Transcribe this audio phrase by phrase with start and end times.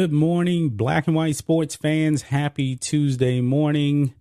[0.00, 2.22] Good morning, black and white sports fans.
[2.22, 4.14] Happy Tuesday morning.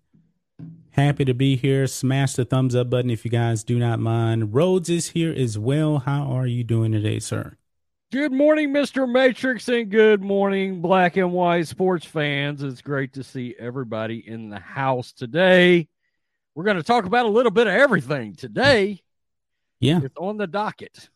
[0.90, 1.88] Happy to be here.
[1.88, 4.54] Smash the thumbs up button if you guys do not mind.
[4.54, 6.00] Rhodes is here as well.
[6.00, 7.56] How are you doing today, sir?
[8.12, 9.10] Good morning, Mr.
[9.10, 12.62] Matrix, and good morning, black and white sports fans.
[12.62, 15.88] It's great to see everybody in the house today.
[16.56, 19.02] We're going to talk about a little bit of everything today.
[19.80, 20.02] Yeah.
[20.04, 21.10] It's on the docket.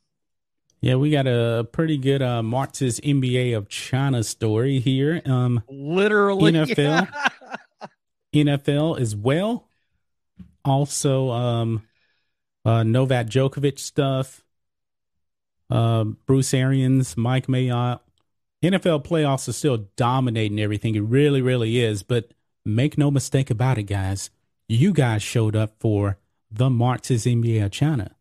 [0.84, 5.22] Yeah, we got a pretty good uh Marx's NBA of China story here.
[5.26, 6.52] Um Literally.
[6.52, 7.08] NFL.
[8.34, 9.70] NFL as well.
[10.66, 11.84] Also um
[12.66, 14.44] uh Novak Djokovic stuff.
[15.70, 18.02] Uh, Bruce Arians, Mike Mayock.
[18.61, 20.95] NFL playoffs are still dominating everything.
[20.95, 22.04] It really, really is.
[22.04, 22.34] But
[22.66, 24.31] make no mistake about it, guys.
[24.67, 26.17] You guys showed up for
[26.52, 28.16] the Marxist NBA of China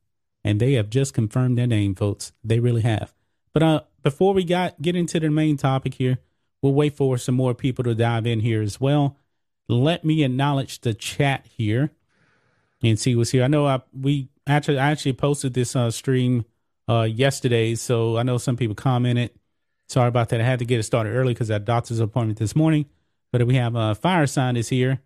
[0.44, 2.32] and they have just confirmed their name, folks.
[2.42, 3.14] They really have.
[3.52, 6.18] But uh, before we got get into the main topic here,
[6.60, 9.16] we'll wait for some more people to dive in here as well.
[9.68, 11.90] Let me acknowledge the chat here
[12.82, 13.44] and see what's here.
[13.44, 16.44] I know I we actually I actually posted this uh, stream
[16.88, 19.30] uh, yesterday, so I know some people commented.
[19.88, 20.40] Sorry about that.
[20.40, 22.86] I had to get it started early because I had doctor's appointment this morning.
[23.30, 25.00] But we have uh, Fire Sign is here.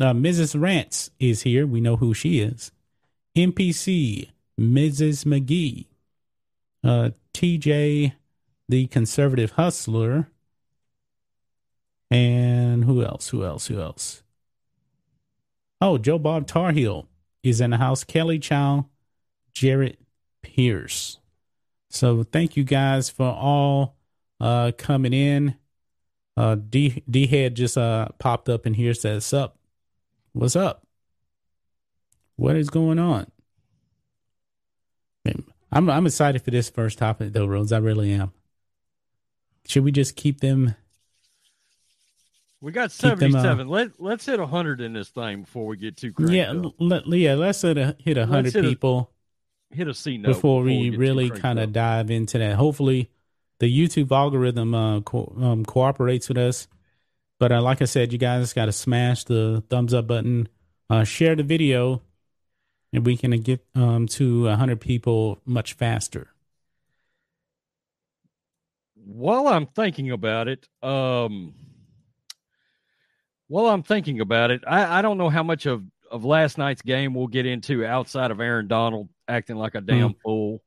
[0.00, 0.60] Uh, Mrs.
[0.60, 1.66] Rance is here.
[1.66, 2.72] We know who she is.
[3.36, 5.24] NPC Mrs.
[5.24, 5.86] McGee,
[6.82, 8.12] uh, TJ,
[8.68, 10.28] the conservative hustler,
[12.10, 13.28] and who else?
[13.30, 13.66] Who else?
[13.66, 14.22] Who else?
[15.80, 17.06] Oh, Joe Bob Tarheel
[17.42, 18.04] is in the house.
[18.04, 18.86] Kelly Chow,
[19.52, 19.98] Jarrett
[20.42, 21.18] Pierce.
[21.90, 23.96] So thank you guys for all
[24.40, 25.56] uh, coming in.
[26.36, 28.94] Uh, D D head just uh popped up in here.
[28.94, 29.56] Says up.
[30.32, 30.84] What's up?
[32.36, 33.30] What is going on?
[35.74, 37.72] I'm I'm excited for this first topic though, Rhodes.
[37.72, 38.32] I really am.
[39.66, 40.74] Should we just keep them?
[42.60, 43.68] We got uh, 77.
[43.68, 46.36] Let, let's hit 100 in this thing before we get too crazy.
[46.36, 47.34] Yeah, let, yeah.
[47.34, 49.10] Let's hit a hit a hundred hit a people
[49.70, 52.54] hit a C note before we get too really kind of dive into that.
[52.54, 53.10] Hopefully,
[53.58, 56.68] the YouTube algorithm uh, co- um, cooperates with us.
[57.38, 60.48] But uh, like I said, you guys got to smash the thumbs up button,
[60.88, 62.00] uh, share the video,
[62.94, 66.28] and we can get um, to hundred people much faster.
[68.94, 71.54] while I'm thinking about it, um,
[73.48, 76.80] while I'm thinking about it, I, I don't know how much of, of last night's
[76.82, 80.62] game we'll get into outside of Aaron Donald acting like a damn fool.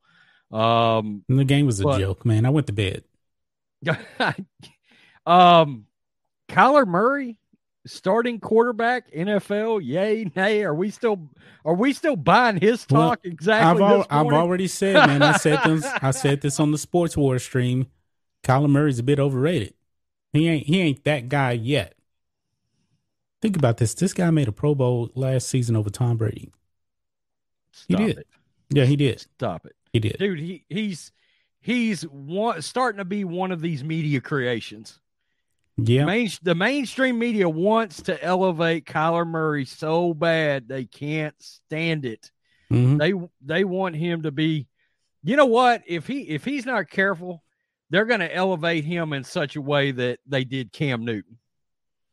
[0.52, 2.46] Um, And the game was a But- joke, man.
[2.46, 3.04] I went to bed.
[5.26, 5.86] um,
[6.48, 7.38] Kyler Murray,
[7.86, 10.62] starting quarterback, NFL, yay, nay.
[10.62, 11.28] Are we still
[11.64, 13.84] are we still buying his Well, talk exactly?
[13.84, 15.22] I've al- I've already said, man.
[15.22, 15.84] I said this.
[16.02, 17.86] I said this on the Sports War stream.
[18.42, 19.74] Kyler Murray's a bit overrated.
[20.32, 20.66] He ain't.
[20.66, 21.94] He ain't that guy yet.
[23.40, 23.94] Think about this.
[23.94, 26.50] This guy made a Pro Bowl last season over Tom Brady.
[27.86, 28.18] He did.
[28.18, 28.26] it.
[28.70, 29.20] Yeah, he did.
[29.20, 29.76] Stop it.
[29.92, 30.18] He did.
[30.18, 31.12] dude he he's
[31.60, 35.00] he's one, starting to be one of these media creations
[35.80, 36.04] Yeah.
[36.06, 42.30] Main, the mainstream media wants to elevate Kyler Murray so bad they can't stand it
[42.70, 42.98] Mhm.
[42.98, 44.66] they they want him to be
[45.22, 47.42] you know what if he if he's not careful
[47.90, 51.38] they're going to elevate him in such a way that they did Cam Newton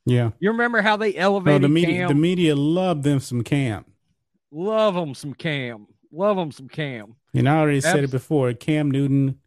[0.05, 0.31] Yeah.
[0.39, 1.97] you remember how they No, elevated the media.
[1.97, 3.83] Cam The media loved them some Cam.
[4.51, 8.53] love them some Cam love them some Cam And I already said it before.
[8.53, 9.39] Cam Newton,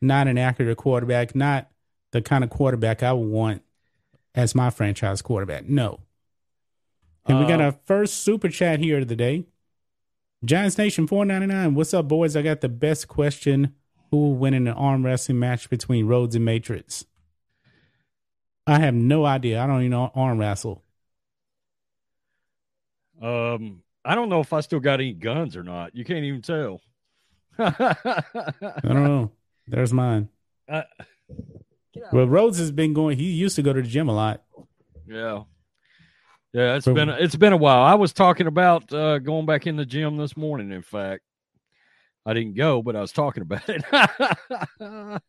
[0.00, 1.70] not an accurate quarterback, not
[2.10, 3.62] the kind of quarterback I would want
[4.36, 5.66] as my franchise quarterback.
[5.68, 6.00] No.
[7.26, 9.46] And we got Uh, our first super chat here of the day.
[10.44, 11.74] Giants Nation 499.
[11.74, 12.36] What's up, boys?
[12.36, 13.74] I got the best question.
[14.10, 17.04] Who will win in an arm wrestling match between Rhodes and Matrix?
[18.66, 19.60] I have no idea.
[19.60, 20.84] I don't even know arm wrestle.
[23.20, 25.96] Um, I don't know if I still got any guns or not.
[25.96, 26.80] You can't even tell.
[27.58, 27.72] I
[28.82, 29.32] don't know.
[29.66, 30.28] There's mine.
[30.68, 30.82] Uh,
[32.12, 33.18] well, Rhodes has been going.
[33.18, 34.42] He used to go to the gym a lot.
[35.06, 35.42] Yeah,
[36.52, 36.76] yeah.
[36.76, 37.82] It's been it's been a while.
[37.82, 40.72] I was talking about uh, going back in the gym this morning.
[40.72, 41.22] In fact,
[42.24, 43.84] I didn't go, but I was talking about it.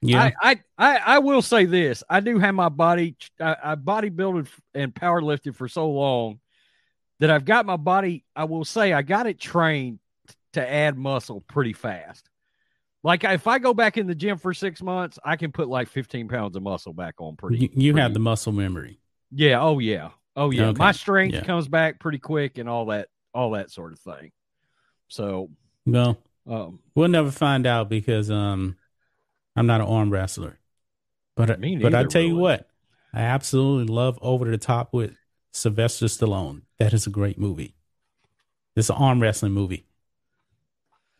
[0.00, 3.16] yeah, I, I, I I will say this: I do have my body.
[3.40, 6.40] I, I bodybuilded and power lifted for so long
[7.18, 8.24] that I've got my body.
[8.34, 9.98] I will say I got it trained
[10.52, 12.29] to add muscle pretty fast.
[13.02, 15.88] Like if I go back in the gym for six months, I can put like
[15.88, 17.56] 15 pounds of muscle back on pretty.
[17.58, 19.00] You, you pretty, have the muscle memory.
[19.30, 19.62] Yeah.
[19.62, 20.10] Oh yeah.
[20.36, 20.68] Oh yeah.
[20.68, 20.78] Okay.
[20.78, 21.44] My strength Yeah.
[21.44, 24.32] comes back pretty quick and all that, all that sort of thing.
[25.08, 25.50] So,
[25.86, 28.76] No, um, we'll never find out because um,
[29.56, 30.58] I'm not an arm wrestler.
[31.36, 32.68] But Me but I neither, tell you what,
[33.14, 35.12] I absolutely love Over the Top with
[35.52, 36.62] Sylvester Stallone.
[36.78, 37.74] That is a great movie.
[38.76, 39.86] It's an arm wrestling movie.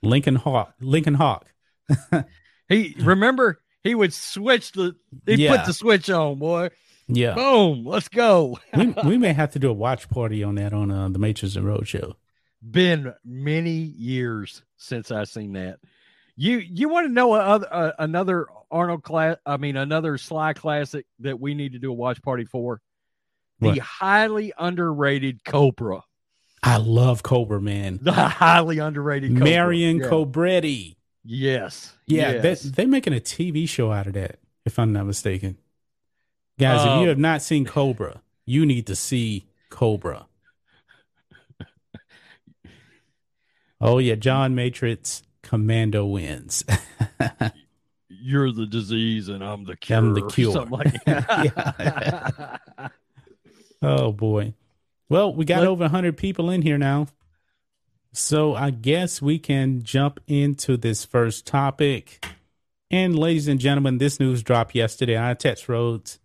[0.02, 0.74] Lincoln Hawk.
[0.80, 1.46] Lincoln Hawk.
[2.68, 4.94] He remember he would switch the
[5.26, 5.56] he Yeah.
[5.56, 6.70] put the switch on, boy.
[7.08, 7.34] Yeah.
[7.34, 8.58] Boom, let's go.
[8.76, 11.56] we, we may have to do a watch party on that on uh, the Matrix
[11.56, 12.14] and Road show.
[12.62, 15.78] Been many years since I've seen that.
[16.36, 19.36] You you want to know a, other- uh, another Arnold class?
[19.44, 22.80] I mean, another Sly classic that we need to do a watch party for.
[23.62, 26.02] The highly underrated Cobra.
[26.62, 27.98] I love Cobra, man.
[28.00, 29.44] The highly underrated Cobra.
[29.44, 30.06] Marion Yeah.
[30.06, 30.96] Cobretti.
[31.32, 31.92] Yes.
[32.08, 32.62] Yeah, yes.
[32.62, 35.58] they, they're making a TV show out of that, if I'm not mistaken.
[36.58, 40.26] Guys, if Um, you have not seen Cobra, you need to see Cobra.
[43.80, 46.64] oh, yeah, John Matrix Commando wins.
[48.08, 49.98] You're the disease and I'm the cure.
[49.98, 50.64] I'm the cure.
[50.66, 50.94] Like
[53.82, 54.54] oh, boy.
[55.08, 57.06] Well, we got Let- over 100 people in here now.
[58.12, 62.26] So I guess we can jump into this first topic.
[62.90, 66.18] And ladies and gentlemen, this news dropped yesterday on Text Roads.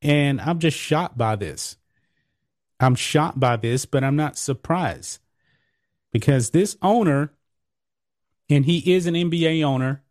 [0.00, 1.76] And I'm just shocked by this.
[2.80, 5.18] I'm shocked by this, but I'm not surprised.
[6.12, 7.32] Because this owner,
[8.48, 10.02] and he is an NBA owner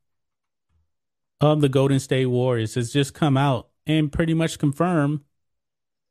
[1.42, 5.22] of the Golden State Warriors, has just come out and pretty much confirmed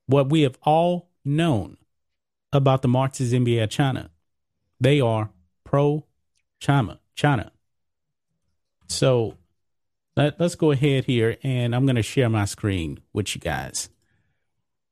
[0.06, 1.76] what we have all known
[2.52, 4.11] about the NBA of China.
[4.82, 5.30] They are
[5.62, 6.04] pro
[6.58, 6.98] China.
[7.14, 7.52] China.
[8.88, 9.36] So
[10.16, 13.90] let, let's go ahead here and I'm going to share my screen with you guys.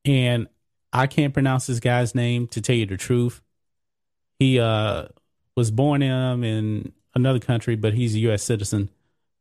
[0.05, 0.47] And
[0.93, 3.41] I can't pronounce this guy's name to tell you the truth.
[4.39, 5.07] He uh,
[5.57, 8.43] was born um, in another country, but he's a U.S.
[8.43, 8.89] citizen.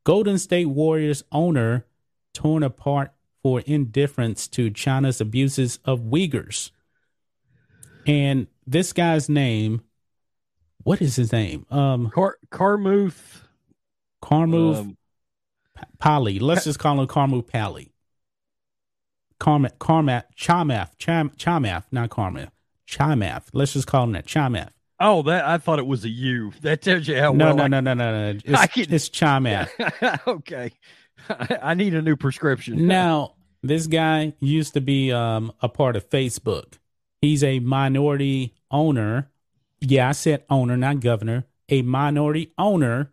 [0.02, 1.87] Golden State Warriors owner
[2.35, 6.73] torn apart for indifference to China's abuses of Uyghurs.
[8.05, 9.82] And this guy's name,
[10.82, 11.67] what is his name?
[11.71, 13.43] Um, Car- Carmuth.
[14.23, 14.97] Carmuth um,
[15.99, 16.38] Pali.
[16.38, 17.93] Let's just call him Carmuth Pali.
[19.41, 22.50] Carmath, Carmath, Chamath, Cham, Chamath, not Carmath,
[22.87, 23.44] Chamath.
[23.55, 24.69] Let's just call him that, Chamath.
[25.00, 26.53] oh, that I thought it was a U.
[26.61, 28.38] That tells you how No, well no, I- no, no, no, no.
[28.55, 29.71] I It's, can- it's Chamath.
[30.26, 30.73] okay.
[31.62, 32.87] I need a new prescription.
[32.87, 36.75] Now, this guy used to be um, a part of Facebook.
[37.23, 39.31] He's a minority owner.
[39.81, 41.47] Yeah, I said owner, not governor.
[41.69, 43.13] A minority owner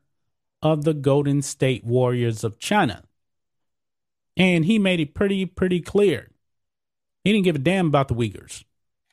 [0.61, 3.03] of the Golden State Warriors of China.
[4.35, 6.29] And he made it pretty, pretty clear.
[7.23, 8.63] He didn't give a damn about the Uyghurs.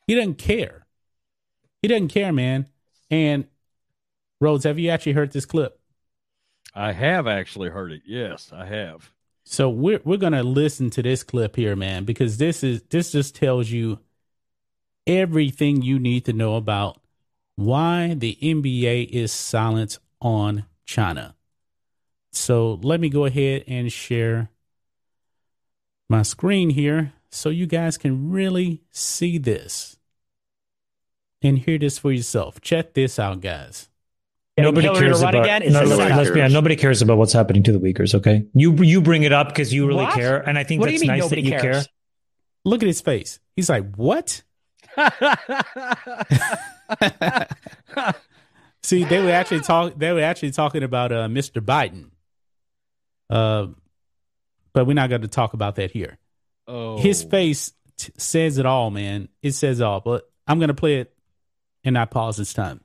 [0.07, 0.87] He doesn't care.
[1.83, 2.67] He doesn't care, man.
[3.11, 3.47] And
[4.41, 5.79] Rhodes, have you actually heard this clip?
[6.75, 8.03] I have actually heard it.
[8.07, 9.11] Yes, I have.
[9.45, 13.35] So we're we're gonna listen to this clip here, man, because this is this just
[13.35, 14.01] tells you
[15.07, 16.99] everything you need to know about
[17.57, 21.35] why the NBA is silent on China.
[22.33, 24.51] So let me go ahead and share
[26.09, 29.97] my screen here so you guys can really see this
[31.43, 32.61] and hear this for yourself.
[32.61, 33.89] Check this out, guys.
[34.57, 35.35] Nobody cares about.
[35.35, 35.63] again?
[35.73, 36.37] No, this no, let's be cares?
[36.39, 36.55] honest.
[36.55, 38.15] Nobody cares about what's happening to the Uyghurs.
[38.15, 40.15] Okay, you you bring it up because you really What?
[40.15, 41.87] care, and I think What do that's you mean nice that nobody you cares?
[41.87, 41.93] care.
[42.65, 43.41] Look at his face.
[43.57, 44.43] He's like, "What?"
[48.83, 49.95] See, they were actually talk.
[49.97, 51.63] They were actually talking about uh, Mr.
[51.65, 52.11] Biden.
[53.31, 53.69] Uh,
[54.75, 56.19] but we're not going to talk about that here.
[56.69, 59.29] oh, His face t- says it all, man.
[59.43, 60.01] It says all.
[60.01, 61.15] But I'm going to play it
[61.85, 62.81] and not pause this time.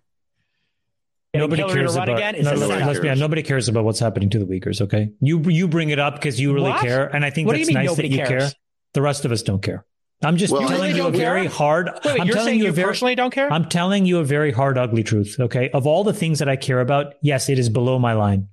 [1.34, 2.10] Nobody Hillary cares about.
[2.10, 2.36] again?
[2.36, 3.20] Is no, this no, what let's be honest.
[3.20, 4.82] Nobody cares about what's happening to the Uyghurs.
[4.82, 6.82] Okay, you you bring it up because you really What?
[6.82, 8.44] care, and I think What do that's you mean nice that nobody you cares?
[8.46, 8.52] care.
[8.94, 9.86] The rest of us don't care.
[10.22, 11.50] I'm just Well, telling you a don't very care.
[11.50, 11.90] hard.
[12.04, 12.88] Wait, I'm you're telling saying you you very.
[12.88, 13.52] personally don't care?
[13.52, 15.38] I'm telling you a very hard, ugly truth.
[15.40, 18.50] Okay, of all the things that I care about, yes, it is below my line.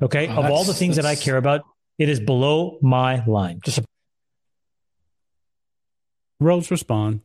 [0.00, 1.62] Okay, Oh, of all the things that I care about,
[1.98, 3.60] it is below my line.
[3.64, 3.84] Just a,
[6.40, 7.20] Rhodes respond.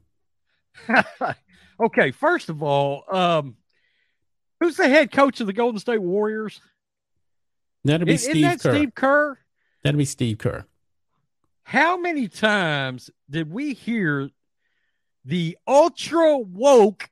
[1.79, 3.55] okay, first of all, um,
[4.59, 6.61] who's the head coach of the Golden State Warriors?
[7.83, 8.75] That'll be Isn't Steve that Kerr.
[8.75, 9.39] Steve Kerr?
[9.83, 10.65] That'll be Steve Kerr.
[11.67, 14.29] How many times did we hear
[15.25, 17.09] the ultra woke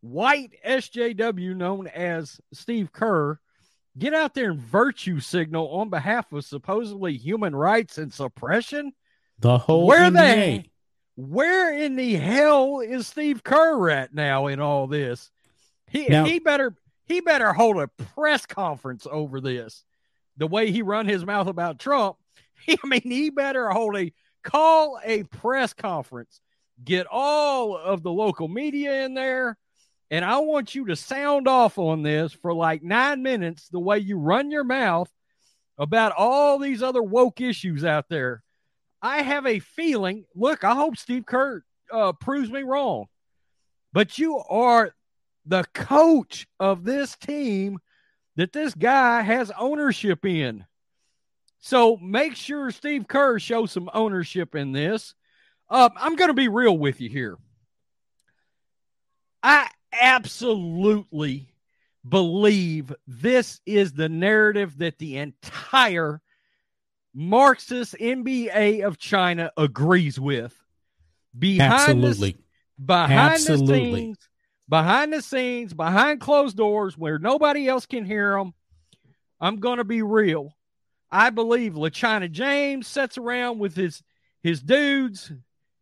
[0.00, 3.38] white SJW known as Steve Kerr
[3.98, 8.92] get out there and virtue signal on behalf of supposedly human rights and suppression?
[9.38, 10.62] The whole Where NBA.
[10.62, 10.70] the
[11.16, 15.30] where in the hell is Steve Kerr at now in all this?
[15.88, 19.84] He Now- he better he better hold a press conference over this.
[20.38, 22.16] The way he run his mouth about Trump,
[22.68, 24.12] I mean, he better hold a
[24.42, 26.40] call a press conference,
[26.82, 29.56] get all of the local media in there,
[30.10, 33.68] and I want you to sound off on this for like nine minutes.
[33.68, 35.10] The way you run your mouth
[35.78, 38.42] about all these other woke issues out there.
[39.02, 40.24] I have a feeling.
[40.34, 43.06] Look, I hope Steve Kerr uh, proves me wrong,
[43.92, 44.94] but you are
[45.46, 47.78] the coach of this team
[48.36, 50.64] that this guy has ownership in.
[51.60, 55.14] So make sure Steve Kerr shows some ownership in this.
[55.68, 57.38] Uh, I'm going to be real with you here.
[59.42, 61.52] I absolutely
[62.08, 66.20] believe this is the narrative that the entire
[67.14, 70.56] Marxist NBA of China agrees with.
[71.38, 72.32] Behind Absolutely.
[72.32, 73.66] the, behind Absolutely.
[73.66, 74.18] the scenes,
[74.68, 78.52] behind the scenes, behind closed doors where nobody else can hear them.
[79.40, 80.56] I'm going to be real.
[81.12, 84.02] I believe LaChina James sits around with his
[84.42, 85.32] his dudes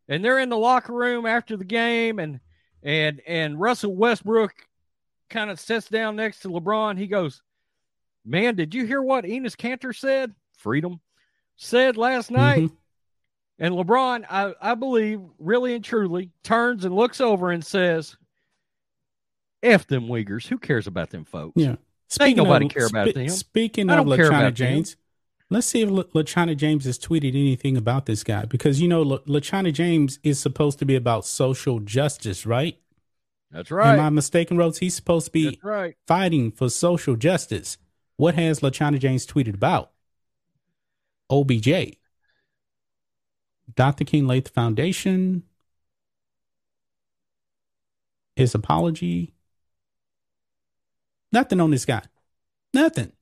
[0.08, 2.40] and they're in the locker room after the game and
[2.82, 4.54] and and Russell Westbrook
[5.28, 6.96] kind of sits down next to LeBron.
[6.98, 7.42] He goes,
[8.24, 10.34] "Man, did you hear what Enes Kanter said?
[10.56, 11.00] Freedom
[11.56, 12.76] said last night." Mhm.
[13.60, 18.16] And LeBron, I, I believe, really and truly, turns and looks over and says,
[19.62, 20.46] F them Uyghurs.
[20.46, 21.56] Who cares about them folks?
[21.56, 21.74] Yeah.
[22.20, 23.28] Ain't nobody of, care about them.
[23.28, 24.84] Speaking of LaChina about them.
[25.50, 29.18] Let's see if LaChana James has tweeted anything about this guy because you know La-
[29.20, 32.78] LaChina James is supposed to be about social justice, right?
[33.50, 33.98] That's right.
[33.98, 34.00] Am.
[34.00, 34.78] I mistaken, Rhodes?
[34.78, 35.96] He's supposed to be right.
[36.06, 37.78] fighting for social justice.
[38.16, 39.92] What has LaChana James tweeted about?
[41.30, 41.96] OBJ.
[43.74, 44.04] Dr.
[44.04, 45.44] King laid the foundation.
[48.36, 49.34] His apology.
[51.32, 52.02] Nothing on this guy.
[52.74, 53.12] Nothing.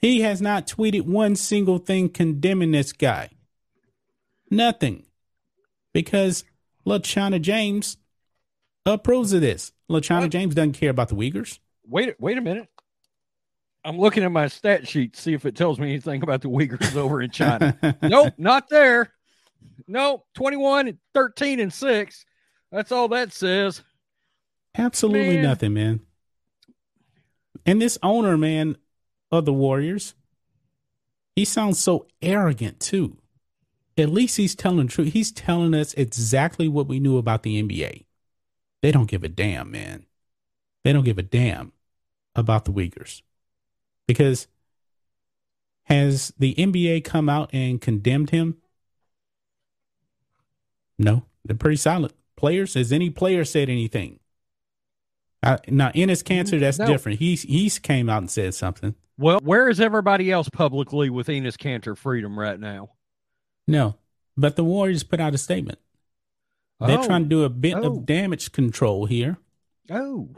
[0.00, 3.30] He has not tweeted one single thing condemning this guy.
[4.50, 5.04] Nothing.
[5.92, 6.44] Because
[6.86, 7.96] LaChina James
[8.84, 9.72] approves of this.
[9.90, 10.30] LaChina What?
[10.30, 11.58] James doesn't care about the Uyghurs.
[11.86, 12.68] Wait, wait a minute.
[13.84, 16.48] I'm looking at my stat sheet to see if it tells me anything about the
[16.48, 17.76] Uyghurs over in China.
[18.02, 19.12] nope, not there.
[19.86, 22.24] Nope, 21 and 13 and 6.
[22.72, 23.82] That's all that says.
[24.76, 25.42] Absolutely Man.
[25.42, 26.00] nothing, man.
[27.64, 28.76] And this owner, man,
[29.30, 30.14] of the Warriors,
[31.34, 33.18] he sounds so arrogant too.
[33.98, 35.12] At least he's telling the truth.
[35.12, 38.04] He's telling us exactly what we knew about the NBA.
[38.82, 40.04] They don't give a damn, man.
[40.84, 41.72] They don't give a damn
[42.34, 43.22] about the Uyghurs.
[44.06, 44.46] Because
[45.84, 48.56] has the NBA come out and condemned him?
[50.98, 52.12] No, they're pretty silent.
[52.36, 54.20] Players, has any player said anything?
[55.42, 56.86] Uh, now, Enes Kanter, that's No.
[56.86, 57.18] different.
[57.18, 58.94] He's he's came out and said something.
[59.18, 62.90] Well, where is everybody else publicly with Enes Kanter freedom right now?
[63.66, 63.96] No,
[64.36, 65.78] but the Warriors put out a statement.
[66.80, 67.06] They're Oh.
[67.06, 67.84] trying to do a bit Oh.
[67.98, 69.38] of damage control here.
[69.90, 70.28] Oh,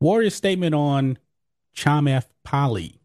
[0.00, 1.18] Warriors statement on
[1.74, 3.00] Chamath Pali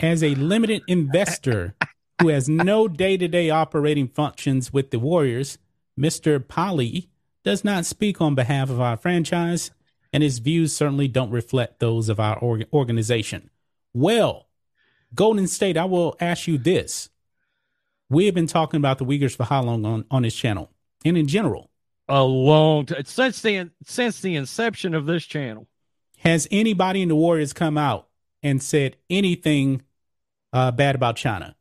[0.00, 1.76] as a limited investor
[2.20, 5.58] who has no day-to-day operating functions with the Warriors.
[5.98, 6.46] Mr.
[6.46, 7.08] Pali
[7.44, 9.70] does not speak on behalf of our franchise,
[10.12, 13.50] and his views certainly don't reflect those of our org- organization.
[13.92, 14.48] Well,
[15.14, 17.10] Golden State, I will ask you this.
[18.08, 20.70] We have been talking about the Uyghurs for how long on, on this channel
[21.04, 21.70] and in general?
[22.08, 25.66] a long time since the since the inception of this channel.
[26.18, 28.08] Has anybody in the Warriors come out
[28.42, 29.82] and said anything
[30.52, 31.56] uh, bad about China?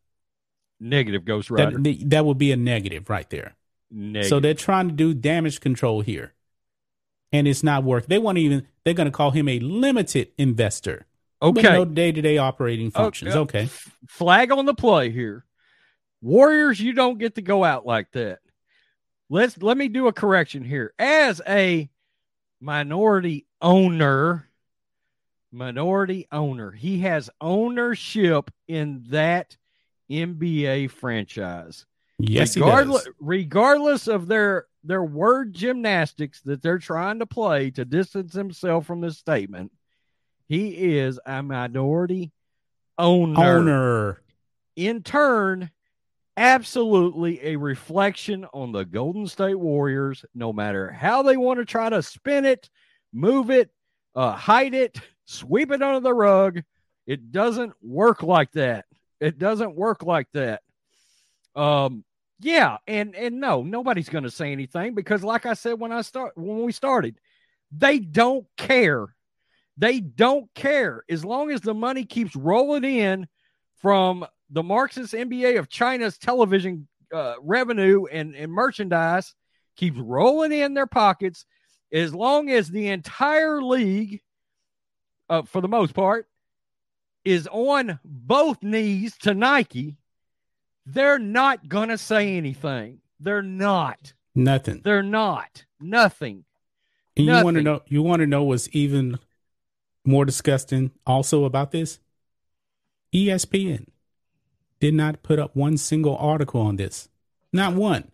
[0.80, 1.78] Negative Ghost Rider.
[1.78, 3.56] That, that would be a negative right there.
[3.92, 4.30] Negative.
[4.30, 6.34] So they're trying to do damage control here,
[7.36, 8.08] and it's not working.
[8.10, 8.68] They want to even.
[8.84, 11.06] They're going to call him a limited investor.
[11.42, 11.74] with okay.
[11.74, 13.36] no day to day operating functions.
[13.36, 13.68] uh, Okay.
[14.08, 15.46] Flag on the play here.
[16.22, 18.39] Warriors, you don't get to go out like that.
[19.30, 20.94] Let's let me do a correction here.
[20.98, 21.89] As a
[22.62, 24.48] minority owner,
[25.51, 29.58] minority owner, he has ownership in that
[30.10, 31.86] NBA franchise.
[32.18, 33.15] Yes, regardless, he does.
[33.20, 39.01] regardless of their their word gymnastics that they're trying to play to distance himself from
[39.01, 39.72] this statement,
[40.48, 42.32] he is a minority
[42.98, 43.58] owner.
[43.58, 44.22] Owner.
[44.75, 45.72] In turn,
[46.38, 51.89] absolutely a reflection on the Golden State Warriors, no matter how they want to try
[51.89, 52.70] to spin it,
[53.13, 53.72] move it,
[54.15, 56.62] uh, hide it, sweep it under the rug.
[57.08, 58.86] It doesn't work like that.
[59.20, 60.62] It doesn't work like that.
[61.56, 62.04] Um,
[62.39, 66.01] yeah, and and no, nobody's going to say anything because, like I said when I
[66.01, 67.20] start when we started,
[67.72, 69.15] they don't care.
[69.77, 73.27] They don't care as long as the money keeps rolling in
[73.82, 79.34] from the Marxist NBA of China's television uh, revenue and, and merchandise
[79.75, 81.46] keeps rolling in their pockets.
[81.92, 84.22] As long as the entire league,
[85.30, 86.27] uh, for the most part,
[87.24, 89.98] is on both knees to Nike,
[90.86, 93.00] they're not going to say anything.
[93.20, 94.13] They're not.
[94.36, 94.82] Nothing.
[94.84, 95.65] They're not.
[95.80, 96.46] Nothing.
[97.18, 97.82] And you want to know?
[97.88, 99.20] You want to know what's even
[100.04, 100.92] more disgusting?
[101.08, 102.00] Also about this,
[103.13, 103.88] ESPN
[104.80, 107.08] did not put up one single article on this,
[107.54, 108.12] not one.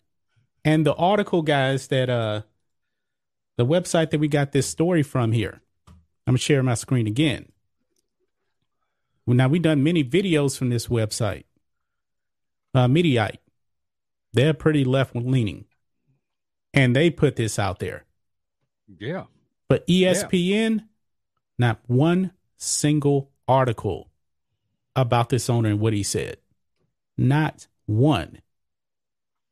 [0.63, 2.43] And the article, guys, that uh,
[3.57, 7.51] the website that we got this story from here, I'm gonna share my screen again.
[9.25, 11.45] Well, now we've done many videos from this website.
[12.73, 13.37] Uh, Mediaite,
[14.33, 15.65] they're pretty left leaning,
[16.73, 18.05] and they put this out there.
[18.99, 19.25] Yeah.
[19.67, 20.85] But ESPN,
[21.57, 24.09] not one single article
[24.95, 26.37] about this owner and what he said.
[27.17, 28.41] Not one.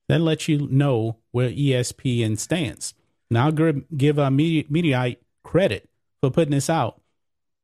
[0.07, 2.93] That lets you know where ESPN stands.
[3.29, 5.87] Now, I'll give, give uh, Medi- Mediaite credit
[6.19, 7.01] for putting this out,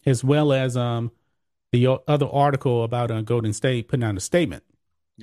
[0.05, 1.11] as well as um,
[1.71, 4.63] the other article about uh, Golden State putting out a statement.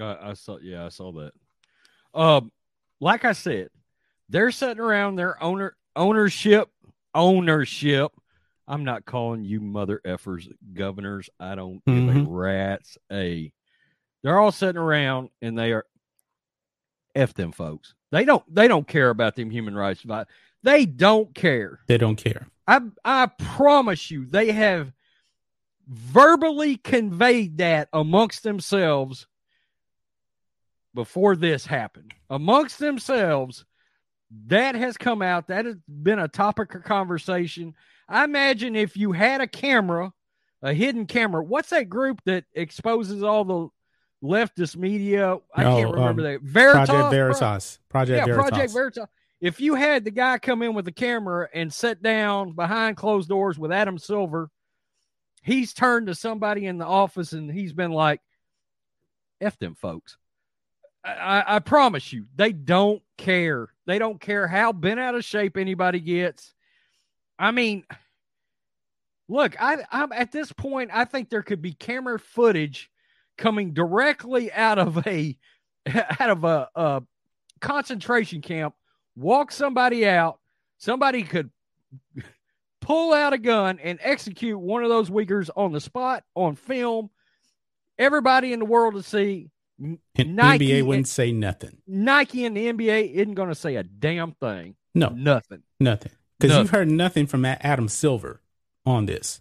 [0.01, 0.59] I, I saw.
[0.59, 1.33] Yeah, I saw that.
[2.15, 2.51] Um,
[3.01, 3.69] like I said,
[4.29, 6.71] they're sitting around their owner ownership
[7.15, 8.13] ownership.
[8.67, 11.29] I'm not calling you mother effers governors.
[11.39, 12.27] I don't give a Mhm.
[12.29, 13.53] rat's a.
[14.23, 15.85] They're all sitting around and they are
[17.15, 17.95] f them folks.
[18.13, 18.43] They don't.
[18.55, 20.05] They don't care about them human rights.
[20.63, 21.81] They don't care.
[21.89, 22.47] They don't care.
[22.67, 24.93] I I promise you, they have
[25.89, 29.27] verbally conveyed that amongst themselves
[30.95, 32.15] before this happened.
[32.31, 33.65] Amongst themselves,
[34.47, 35.49] that has come out.
[35.49, 37.75] That has been a topic of conversation.
[38.09, 40.13] I imagine if you had a camera,
[40.63, 43.69] a hidden camera, what's that group that exposes all the
[44.27, 45.37] leftist media?
[45.55, 46.43] I Oh, can't remember um, that.
[46.43, 47.11] Veritas, Project bro?
[47.11, 47.79] Veritas.
[47.89, 48.51] Project yeah, Veritas.
[48.51, 49.07] Project Veritas.
[49.41, 53.29] If you had the guy come in with the camera and sit down behind closed
[53.29, 54.51] doors with Adam Silver,
[55.43, 58.21] he's turned to somebody in the office and he's been like,
[59.41, 60.17] F them folks.
[61.05, 63.69] I, I, promise you, they don't care.
[63.87, 66.55] They don't care how bent out of shape anybody gets.
[67.39, 67.85] I mean,
[69.29, 72.89] look, I, I'm at this point, I think there could be camera footage
[73.37, 75.37] coming directly out of a
[76.21, 77.03] out of a, a
[77.61, 78.75] concentration camp
[79.17, 80.39] walk somebody out,
[80.79, 81.51] somebody could
[82.81, 87.11] pull out a gun and execute one of those Uyghurs on the spot on film.
[87.99, 89.51] Everybody in the world to see.
[89.83, 91.79] And Nike NBA wouldn't say nothing.
[91.87, 94.77] Nike and the NBA isn't going to say a damn thing.
[94.95, 95.63] No, Nothing.
[95.81, 96.13] Nothing.
[96.39, 98.41] Because you've heard nothing from Adam Silver
[98.85, 99.41] on this.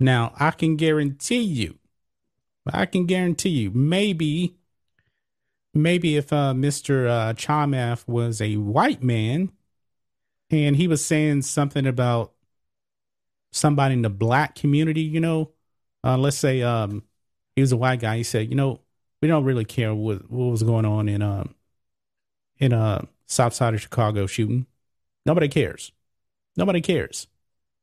[0.00, 1.78] Now, I can guarantee you,
[2.70, 4.56] I can guarantee you, maybe,
[5.74, 7.08] maybe if uh, Mr.
[7.08, 9.52] Uh, Chamath was a white man
[10.50, 12.32] and he was saying something about
[13.52, 15.52] somebody in the black community, you know,
[16.04, 17.02] uh, let's say um,
[17.54, 18.18] he was a white guy.
[18.18, 18.80] He said, you know,
[19.20, 21.54] we don't really care what, what was going on in um,
[22.58, 24.66] in uh, South Side of Chicago shooting.
[25.24, 25.92] Nobody cares.
[26.56, 27.26] Nobody cares.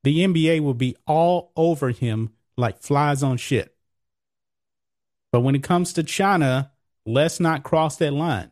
[0.04, 3.76] The NBA will be all over him like flies on shit.
[5.32, 6.72] But when it comes to China,
[7.06, 8.52] let's not cross that line.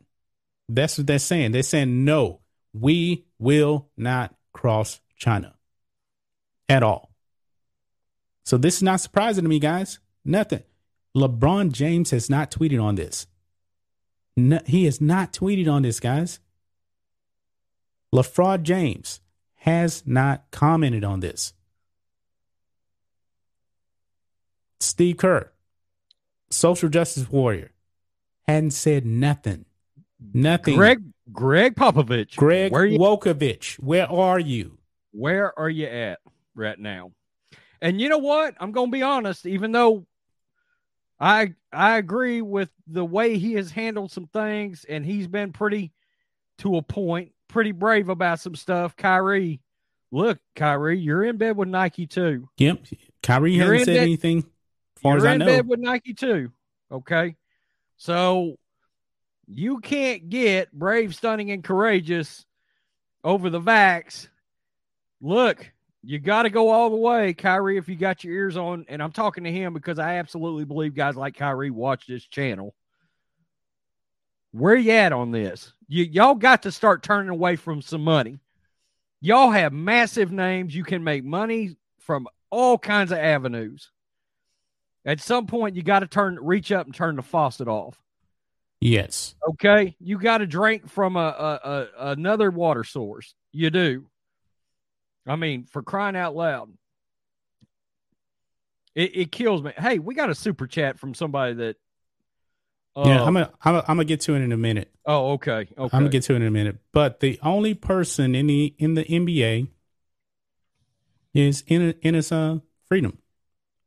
[0.67, 1.51] That's what they're saying.
[1.51, 2.39] They're saying, no,
[2.73, 5.55] we will not cross China
[6.69, 7.11] at all.
[8.45, 9.99] So this is not surprising to me, guys.
[10.25, 10.63] Nothing.
[11.15, 13.27] LeBron James has not tweeted on this.
[14.37, 16.39] No, he has not tweeted on this, guys.
[18.13, 19.21] LaFraud James
[19.55, 21.53] has not commented on this.
[24.79, 25.51] Steve Kerr,
[26.49, 27.71] social justice warrior,
[28.47, 29.65] hadn't said nothing.
[30.33, 30.75] Nothing.
[30.75, 32.35] Greg Gregg Popovich.
[32.35, 34.77] Greg where Wokovich, where are you?
[35.11, 36.19] Where are you at
[36.55, 37.11] right now?
[37.81, 38.55] And you know what?
[38.59, 39.45] I'm going to be honest.
[39.45, 40.05] Even though
[41.21, 45.91] I I agree with the way he has handled some things, and he's been pretty,
[46.57, 48.97] to a point, pretty brave about some stuff.
[48.97, 49.61] Kyrie,
[50.11, 52.49] look, Kyrie, you're in bed with Nike too.
[52.57, 52.85] Yep,
[53.21, 54.39] Kyrie you're hasn't said bed, anything.
[54.39, 56.51] As far you're as I in know, bed with Nike too.
[56.91, 57.35] Okay,
[57.97, 58.57] so
[59.45, 62.47] you can't get brave, stunning, and courageous
[63.23, 64.27] over the vax.
[65.21, 65.71] Look,
[66.03, 68.85] you got to go all the way, Kyrie, if you got your ears on.
[68.87, 72.73] And I'm talking to him because I absolutely believe guys like Kyrie watch this channel.
[74.51, 75.73] Where you at on this?
[75.87, 78.39] You, y'all got to start turning away from some money.
[79.21, 80.75] Y'all have massive names.
[80.75, 83.91] You can make money from all kinds of avenues.
[85.05, 87.97] At some point, you got to turn, reach up and turn the faucet off.
[88.81, 89.35] Yes.
[89.47, 89.95] Okay.
[89.99, 93.35] You got to drink from a, a, a another water source.
[93.51, 94.05] You do.
[95.27, 96.71] I mean, for crying out loud.
[98.93, 99.71] It, it kills me.
[99.77, 101.75] Hey, we got a super chat from somebody that.
[102.93, 104.91] Uh, yeah, I'm gonna, I'm gonna get to it in a minute.
[105.05, 105.51] Oh, okay.
[105.51, 105.69] Okay.
[105.77, 106.77] I'm gonna get to it in a minute.
[106.91, 109.69] But the only person in the in the NBA
[111.33, 113.17] is in Enes uh, Freedom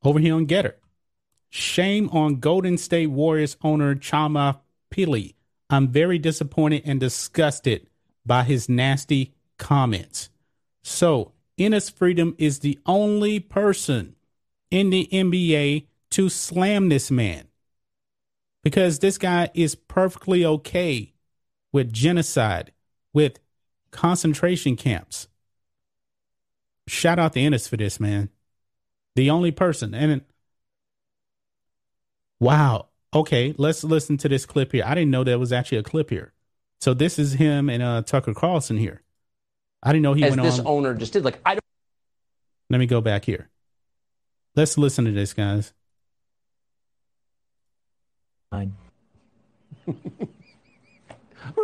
[0.03, 0.75] over here on Gettr.
[1.51, 5.35] Shame on Golden State Warriors owner Chama Pili.
[5.69, 7.87] I'm very disappointed and disgusted
[8.25, 10.31] by his nasty comments.
[10.85, 14.17] So, Enes Freedom is the only person
[14.71, 17.49] in the NBA to slam this man
[18.63, 21.15] because this guy is perfectly okay
[21.73, 22.73] with genocide,
[23.15, 23.39] with
[23.93, 25.27] concentration camps.
[26.87, 28.29] Shout out to Enes for this, man.
[29.17, 29.95] The only person.
[29.95, 30.23] And
[32.41, 32.89] wow.
[33.15, 34.83] Okay, let's listen to this clip here.
[34.85, 36.35] I didn't know there was actually a clip here.
[36.81, 39.04] So this is him and uh, Tucker Carlson here.
[39.85, 40.39] I didn't know he went on.
[40.41, 40.67] as went this on.
[40.67, 41.25] owner just did.
[41.25, 41.65] Like I don't.
[42.71, 43.51] Let me go back here.
[44.57, 45.73] Let's listen to this, guys.
[48.51, 48.75] Fine.
[49.89, 49.95] a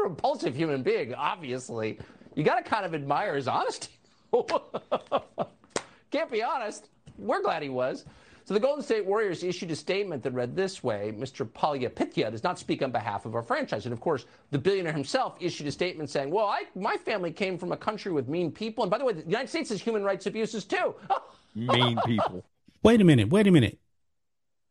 [0.05, 1.99] repulsive human being, obviously.
[2.35, 3.93] You got to kind of admire his honesty.
[6.11, 6.89] Can't be honest.
[7.17, 8.05] We're glad he was.
[8.51, 11.47] So the Golden State Warriors issued a statement that read this way Mr.
[11.49, 13.85] Palihapitiya does not speak on behalf of our franchise.
[13.87, 17.59] And of course, the billionaire himself issued a statement saying, Well, I, my family came
[17.59, 18.83] from a country with mean people.
[18.83, 20.97] And by the way, the United States has human rights abuses too.
[21.55, 22.45] mean people.
[22.83, 23.29] Wait a minute.
[23.29, 23.79] Wait a minute.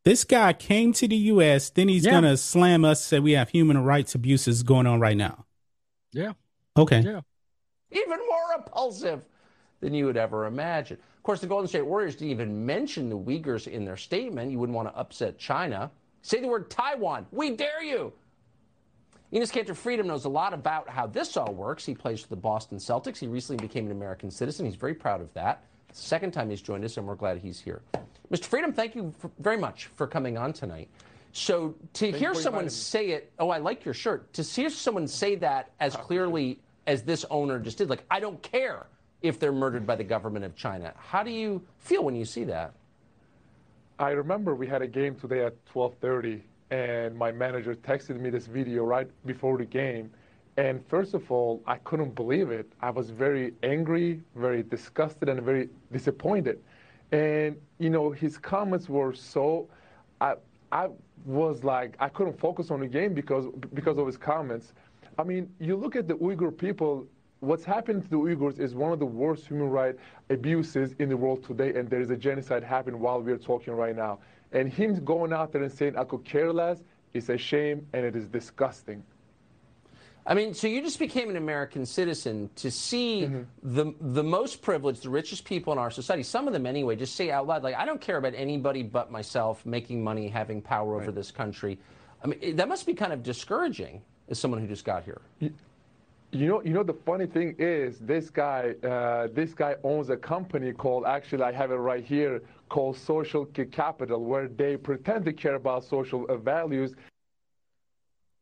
[0.03, 2.11] This guy came to the U.S., then he's yeah.
[2.11, 5.45] going to slam us, say we have human rights abuses going on right now.
[6.11, 6.33] Yeah.
[6.75, 6.99] Okay.
[6.99, 7.21] Yeah.
[7.91, 9.21] Even more repulsive
[9.81, 10.97] than you would ever imagine.
[11.17, 14.51] Of course, the Golden State Warriors didn't even mention the Uyghurs in their statement.
[14.51, 15.91] You wouldn't want to upset China.
[16.21, 17.25] Say the word Taiwan.
[17.31, 18.13] We dare you.
[19.31, 21.85] Enes Kanter Freedom knows a lot about how this all works.
[21.85, 23.17] He plays for the Boston Celtics.
[23.17, 24.65] He recently became an American citizen.
[24.65, 25.63] He's very proud of that.
[25.91, 27.81] Second time he's joined us, and we're glad he's here.
[28.31, 28.45] Mr.
[28.45, 30.87] Freedom, thank you for, very much for coming on tonight.
[31.31, 34.33] So to thank hear someone say it, oh, I like your shirt.
[34.33, 38.41] To hear someone say that as clearly as this owner just did, like I don't
[38.41, 38.87] care
[39.21, 40.93] if they're murdered by the government of China.
[40.97, 42.73] How do you feel when you see that?
[43.99, 48.47] I remember we had a game today at 12:30 and my manager texted me this
[48.47, 50.11] video right before the game.
[50.57, 52.71] And first of all, I couldn't believe it.
[52.81, 56.59] I was very angry, very disgusted and very disappointed.
[57.11, 59.67] And you know, his comments were so
[60.21, 60.35] I
[60.71, 60.89] I
[61.25, 64.73] was like I couldn't focus on the game because because of his comments.
[65.17, 67.05] I mean, you look at the Uyghur people
[67.39, 69.99] what's happened to the Uyghurs is one of the worst human rights
[70.29, 73.95] abuses in the world today, and there is a genocide happening while we're talking right
[73.95, 74.19] now.
[74.51, 78.05] And him going out there and saying, I could care less, is a shame and
[78.05, 79.03] it is disgusting.
[80.25, 83.41] I mean, so you just became an American citizen to see mm-hmm.
[83.63, 87.15] the the most privileged, the richest people in our society, some of them anyway, just
[87.15, 90.95] say out loud, like, I don't care about anybody but myself making money, having power
[90.95, 91.15] over right.
[91.15, 91.79] this country.
[92.23, 95.21] I mean, that must be kind of discouraging as someone who just got here.
[96.31, 100.17] You know, you know the funny thing is this guy, uh, this guy owns a
[100.17, 101.05] company called.
[101.05, 105.83] Actually, I have it right here called Social Capital, where they pretend to care about
[105.83, 106.93] social uh, values.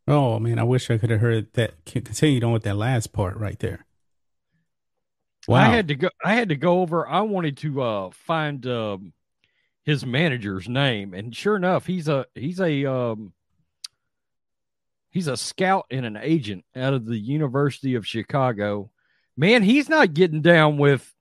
[0.06, 1.86] Oh man, I wish I could have heard that.
[1.86, 3.86] Continued on with that last part right there.
[5.48, 5.62] Wow.
[5.62, 6.10] I had to go.
[6.26, 7.08] I had to go over.
[7.08, 9.14] I wanted to uh, find um,
[9.84, 13.32] his manager's name, and sure enough, he's a he's a um,
[15.18, 18.92] He's a scout and an agent out of the University of Chicago.
[19.36, 21.12] Man, he's not getting down with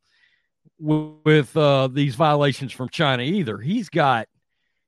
[0.78, 3.56] with uh, these violations from China either.
[3.56, 4.28] He's got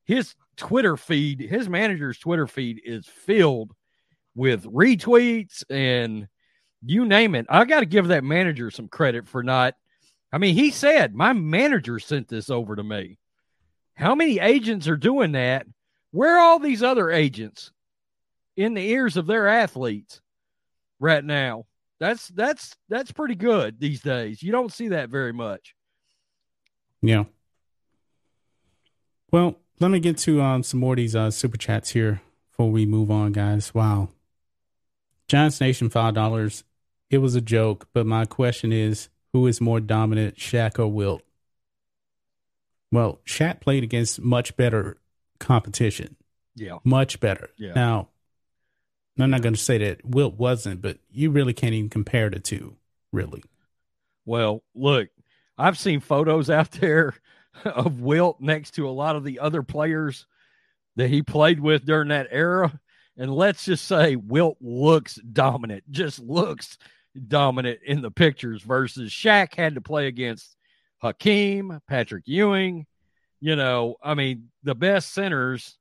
[0.05, 3.73] his Twitter feed, his manager's Twitter feed is filled
[4.35, 6.29] with retweets and
[6.85, 7.47] you name it.
[7.49, 9.73] I got to give that manager some credit for not.
[10.31, 13.17] I mean, he said, my manager sent this over to me.
[13.95, 15.67] How many agents are doing that?
[16.11, 17.73] Where are all these other agents
[18.59, 20.21] in the ears of their athletes
[20.99, 21.65] right now?
[22.01, 24.43] That's that's that's pretty good these days.
[24.43, 25.75] You don't see that very much.
[27.01, 27.25] Yeah.
[29.31, 32.71] Well, let me get to um, some more of these uh, super chats here before
[32.71, 33.75] we move on, guys.
[33.75, 34.09] Wow.
[35.29, 36.65] Giants Nation five dollars.
[37.11, 41.23] It was a joke, but my question is, who is more dominant, Shaq or Wilt?
[42.91, 44.99] Well, Shaq played against much better
[45.39, 46.17] competition.
[46.55, 46.79] Yeah.
[46.85, 47.51] Much better.
[47.57, 47.73] Yeah.
[47.75, 48.09] Now,
[49.19, 52.39] I'm not going to say that Wilt wasn't, but you really can't even compare the
[52.39, 52.77] two,
[53.13, 53.43] really.
[54.25, 55.09] Well, look,
[55.57, 57.15] I've seen photos out there
[57.65, 60.27] of Wilt next to a lot of the other players
[60.97, 62.79] that he played with during that era.
[63.17, 66.79] And let's just say Wilt looks dominant, just looks
[67.27, 70.57] dominant in the pictures versus Shaq had to play against
[70.99, 72.87] Hakeem, Patrick Ewing.
[73.41, 75.79] You know, I mean, the best centers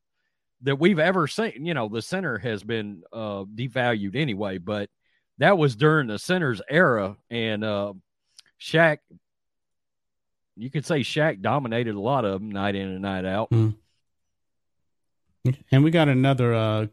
[0.61, 1.65] that we've ever seen.
[1.65, 4.89] You know, the center has been uh, devalued anyway, but
[5.37, 7.15] that was during the center's era.
[7.29, 7.93] And uh,
[8.59, 8.99] Shaq,
[10.55, 13.49] you could say Shaq dominated a lot of them night in and night out.
[13.51, 13.75] Mm.
[15.71, 16.87] And we got another uh,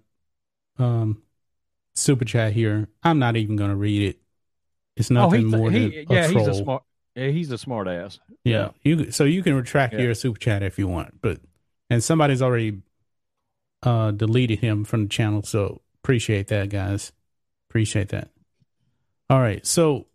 [0.78, 1.22] um,
[1.94, 2.88] super chat here.
[3.02, 4.20] I'm not even going to read it.
[4.96, 6.46] It's nothing oh, more he, than yeah, a troll.
[6.46, 6.82] he's a smart.
[7.16, 8.18] Yeah, he's a smart ass.
[8.44, 10.02] Yeah, you so you can retract Yeah.
[10.02, 11.40] your super chat if you want, but
[11.90, 12.82] and somebody's already
[13.84, 17.12] uh deleted him from the channel, so appreciate that, guys.
[17.70, 18.30] Appreciate that.
[19.30, 20.06] All right, so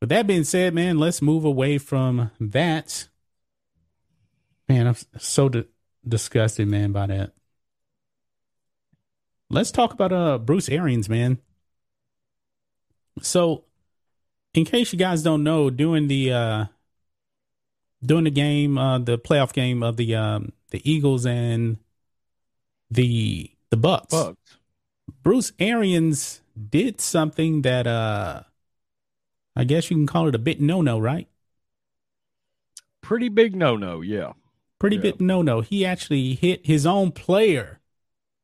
[0.00, 3.08] with that being said, man, let's move away from that.
[4.68, 5.64] Man, I'm so di-
[6.06, 7.32] disgusted, man, by that.
[9.50, 11.38] Let's talk about uh Bruce Arians, man.
[13.22, 13.64] So,
[14.54, 16.64] in case you guys don't know, during the uh
[18.04, 21.78] during the game, uh the playoff game of the um the Eagles and
[22.90, 24.56] the the Bucks, Bucks.
[25.22, 28.42] Bruce Arians did something that uh
[29.54, 31.28] I guess you can call it a bit no no, right?
[33.02, 34.00] Pretty big no no.
[34.00, 34.32] Yeah.
[34.78, 35.02] Pretty Yeah.
[35.02, 35.60] bit no no.
[35.60, 37.80] He actually hit his own player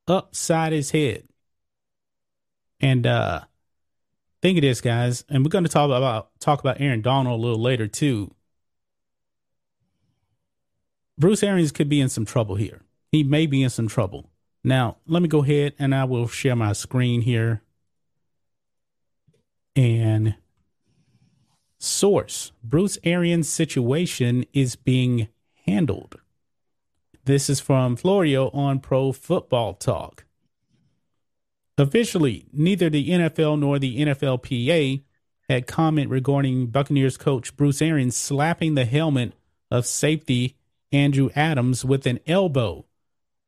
[0.07, 1.25] upside his head.
[2.81, 3.43] And uh
[4.43, 7.63] think of this, guys, and we're gonna talk about talk about Aaron Donald a little
[7.63, 8.35] later too.
[11.17, 12.83] Bruce Arians could be in some trouble here.
[13.13, 14.31] He may be in some trouble.
[14.65, 17.63] Now, let me go ahead and I will share my screen here.
[19.77, 20.37] And
[21.79, 25.29] source Bruce Arians' situation is being
[25.67, 26.17] handled.
[27.27, 30.25] This is from Florio on Pro Football Talk.
[31.77, 35.03] Officially, neither the NFL nor the NFLPA
[35.49, 39.35] had comment regarding Buccaneers coach Bruce Arians slapping the helmet
[39.71, 40.57] of safety
[40.93, 42.87] Andrew Adams with an elbow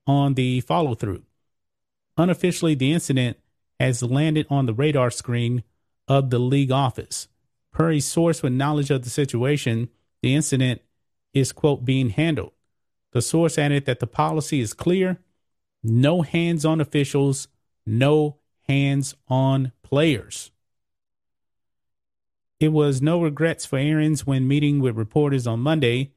[0.07, 1.23] on the follow through.
[2.17, 3.37] Unofficially, the incident
[3.79, 5.63] has landed on the radar screen
[6.09, 7.29] of the league office.
[7.73, 9.89] Per a source with knowledge of the situation,
[10.23, 10.81] the incident
[11.35, 12.53] is, quote, being handled.
[13.13, 15.21] The source added that the policy is clear
[15.83, 17.49] no hands on officials,
[17.87, 20.51] no hands on players.
[22.59, 26.13] It was no regrets for Arians when meeting with reporters on Monday,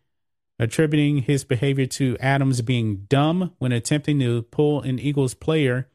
[0.60, 5.88] attributing his behavior to Adams being dumb when attempting to pull an Eagles player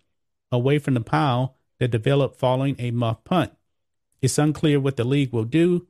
[0.51, 3.53] away from the pile that developed following a muff punt.
[4.23, 5.87] It's unclear what the league will do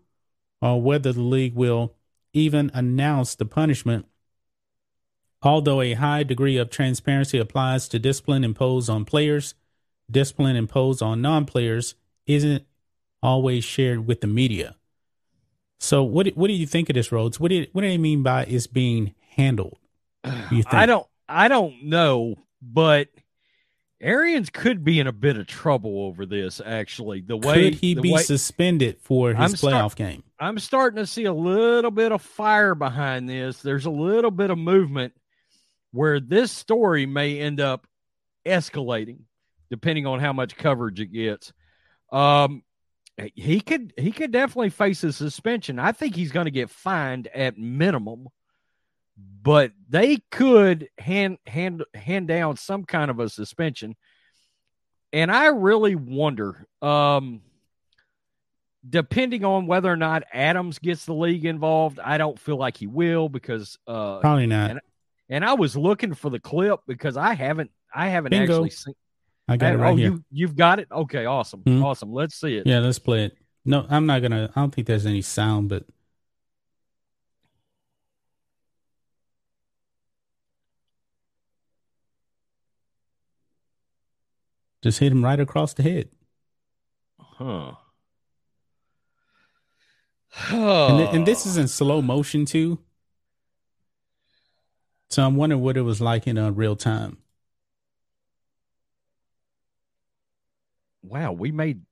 [0.60, 1.94] or whether the league will
[2.32, 4.06] even announce the punishment.
[5.42, 9.54] Although a high degree of transparency applies to discipline imposed on players,
[10.10, 11.94] discipline imposed on non players
[12.26, 12.64] isn't
[13.22, 14.76] always shared with the media.
[15.80, 17.38] So, what what do you think of this, Rhodes?
[17.38, 19.78] What do you, what do you mean by it's being handled?
[20.24, 20.74] Do you think?
[20.74, 23.08] I don't I don't know, but
[24.00, 26.60] Arians could be in a bit of trouble over this.
[26.64, 30.22] Actually, the way Could he be way- suspended for his I'm playoff start- game?
[30.38, 33.62] I'm starting to see a little bit of fire behind this.
[33.62, 35.14] There's a little bit of movement
[35.92, 37.86] where this story may end up
[38.44, 39.20] escalating,
[39.70, 41.52] depending on how much coverage it gets.
[42.12, 42.62] Um,
[43.34, 45.78] he could he could definitely face a suspension.
[45.78, 48.28] I think he's going to get fined at minimum,
[49.42, 53.94] but they could hand hand hand down some kind of a suspension.
[55.12, 56.66] And I really wonder.
[56.82, 57.42] Um,
[58.88, 62.86] depending on whether or not Adams gets the league involved, I don't feel like he
[62.86, 64.72] will because uh, Probably not.
[64.72, 64.80] and-
[65.30, 68.56] and I was looking for the clip because I haven't I haven't Bingo.
[68.56, 68.94] actually seen.
[69.46, 70.10] I got it oh, right here.
[70.10, 70.88] you you've got it.
[70.90, 71.84] Okay, awesome, Mhm.
[71.84, 72.12] awesome.
[72.12, 72.66] Let's see it.
[72.66, 73.36] Yeah, let's play it.
[73.64, 74.50] No, I'm not gonna.
[74.54, 75.84] I don't think there's any sound, but
[84.82, 86.08] just hit him right across the head.
[87.18, 87.72] Huh.
[90.50, 92.78] And, th- and this is in slow motion too.
[95.10, 97.18] So I'm wondering what it was like in uh, real time.
[101.04, 101.82] Wow, we made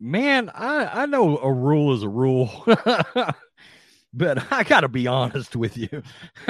[0.00, 2.64] man, I I know a rule is a rule.
[4.12, 5.88] but I got to be honest with you.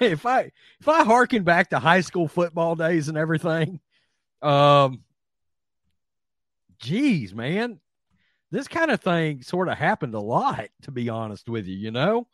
[0.00, 3.80] if I if I harken back to high school football days and everything,
[4.42, 5.00] um
[6.80, 7.78] geez, man,
[8.50, 11.90] this kind of thing sort of happened a lot to be honest with you, you
[11.90, 12.26] know?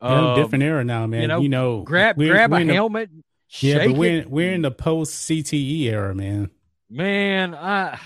[0.00, 1.22] A Um, different era now, man.
[1.22, 3.10] you You know, know, grab grab a helmet,
[3.48, 4.30] yeah, shake but we're it.
[4.30, 6.50] we're in the post CTE era, man.
[6.90, 7.98] Man, I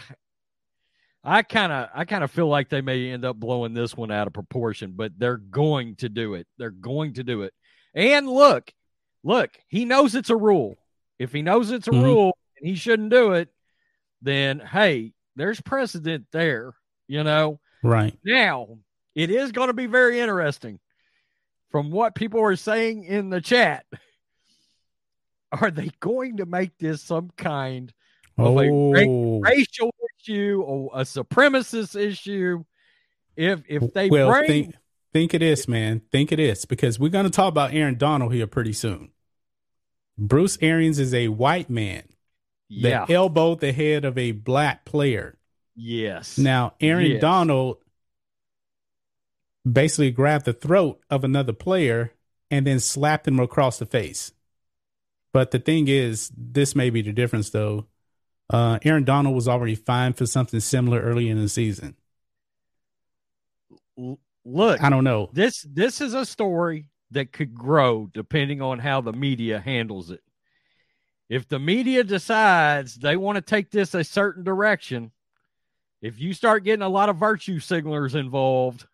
[1.22, 4.11] I kind of I kind of feel like they may end up blowing this one
[4.11, 6.46] out of proportion, but they're going to do it.
[6.59, 7.53] They're going to do it.
[7.94, 8.72] And look,
[9.22, 10.76] look, he knows it's a rule.
[11.18, 12.03] If he knows it's a Mhm.
[12.03, 13.48] rule and he shouldn't do it,
[14.22, 16.72] then hey, there's precedent there,
[17.07, 17.61] you know.
[17.83, 18.16] Right.
[18.24, 18.79] Now,
[19.14, 20.79] it is going to be very interesting
[21.70, 23.85] from what people are saying in the chat.
[25.52, 27.92] Are they going to make this some kind
[28.38, 32.64] of a Oh, racial issue or a supremacist issue?
[33.36, 34.74] If if they well, bring think
[35.12, 36.02] think of this, man.
[36.12, 39.10] Think of this because we're going to talk about Aaron Donald here pretty soon.
[40.18, 42.04] Bruce Arians is a white man
[42.68, 45.38] yeah, that elbowed the head of a black player.
[45.74, 47.20] yes, Now, Aaron Yes.
[47.22, 47.78] Donald
[49.70, 52.12] basically grabbed the throat of another player
[52.50, 54.32] and then slapped him across the face.
[55.32, 57.86] But the thing is, this may be the difference, though.
[58.48, 61.94] Uh, Aaron Donald was already fined for something similar early in the season.
[64.44, 65.28] Look, I don't know.
[65.32, 70.22] this this is a story that could grow depending on how the media handles it.
[71.28, 75.12] If the media decides they want to take this a certain direction,
[76.00, 78.86] if you start getting a lot of virtue signalers involved,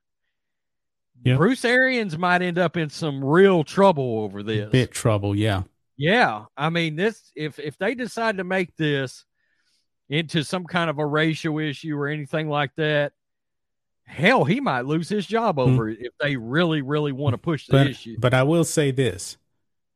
[1.25, 1.37] Yeah.
[1.37, 4.71] Bruce Arians might end up in some real trouble over this.
[4.71, 5.63] Bit trouble, yeah.
[5.97, 9.25] Yeah, I mean this if if they decide to make this
[10.09, 13.13] into some kind of a racial issue or anything like that,
[14.05, 17.67] hell, he might lose his job over it if they really really want to push
[17.67, 17.85] the Hmm.
[17.85, 18.17] But issue.
[18.19, 19.37] but I will say this: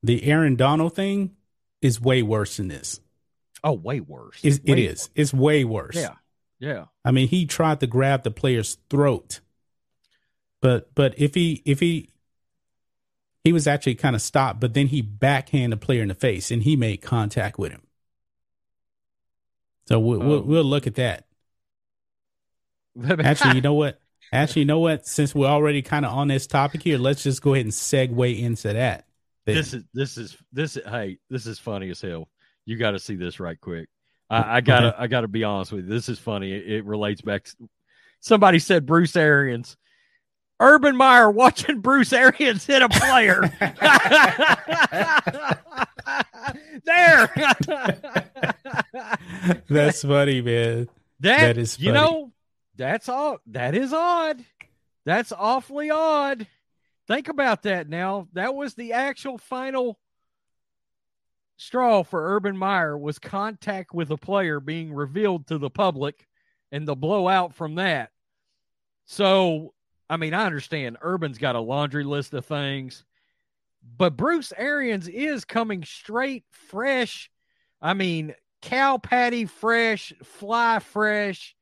[0.02, 1.36] the Aaron Donald thing
[1.82, 3.00] is way worse than this.
[3.62, 4.40] Oh, way worse.
[4.42, 5.10] It's, it Way is.
[5.14, 5.96] It's way worse.
[5.96, 6.14] Yeah.
[6.58, 6.86] Yeah.
[7.04, 9.40] I mean, he tried to grab the player's throat,
[10.60, 12.09] but but if he if he
[13.44, 16.50] he was actually kind of stopped, but then he backhanded the player in the face
[16.50, 17.82] and he made contact with him.
[19.88, 20.26] So we'll Oh.
[20.26, 21.26] we'll, we'll look at that.
[23.20, 24.00] Actually, you know what?
[24.32, 25.06] Actually, you know what?
[25.06, 28.38] Since we're already kind of on this topic here, let's just go ahead and segue
[28.38, 29.06] into that.
[29.46, 32.28] this is this is this is hey, this is funny as hell.
[32.66, 33.88] You got to see this right quick.
[34.28, 34.96] I, I gotta Okay.
[34.98, 35.90] I gotta be honest with you.
[35.90, 36.52] This is funny.
[36.52, 37.44] It, it relates back.
[37.44, 37.68] To,
[38.20, 39.76] somebody said Bruce Arians.
[40.60, 43.40] Urban Meyer watching Bruce Arians hit a player.
[46.84, 47.32] there.
[49.68, 50.88] That's funny, man.
[51.20, 52.32] That, That is you know,
[52.76, 53.38] that's all.
[53.46, 54.44] That is odd.
[55.06, 56.46] That's awfully odd.
[57.08, 58.28] Think about that now.
[58.34, 59.98] That was the actual final
[61.56, 66.26] straw for Urban Meyer was contact with a player being revealed to the public
[66.72, 68.10] and the blowout from that.
[69.04, 69.74] So,
[70.10, 73.04] I mean, I understand Urban's got a laundry list of things,
[73.96, 77.30] but Bruce Arians is coming straight fresh.
[77.80, 81.54] I mean, cow patty fresh, fly fresh,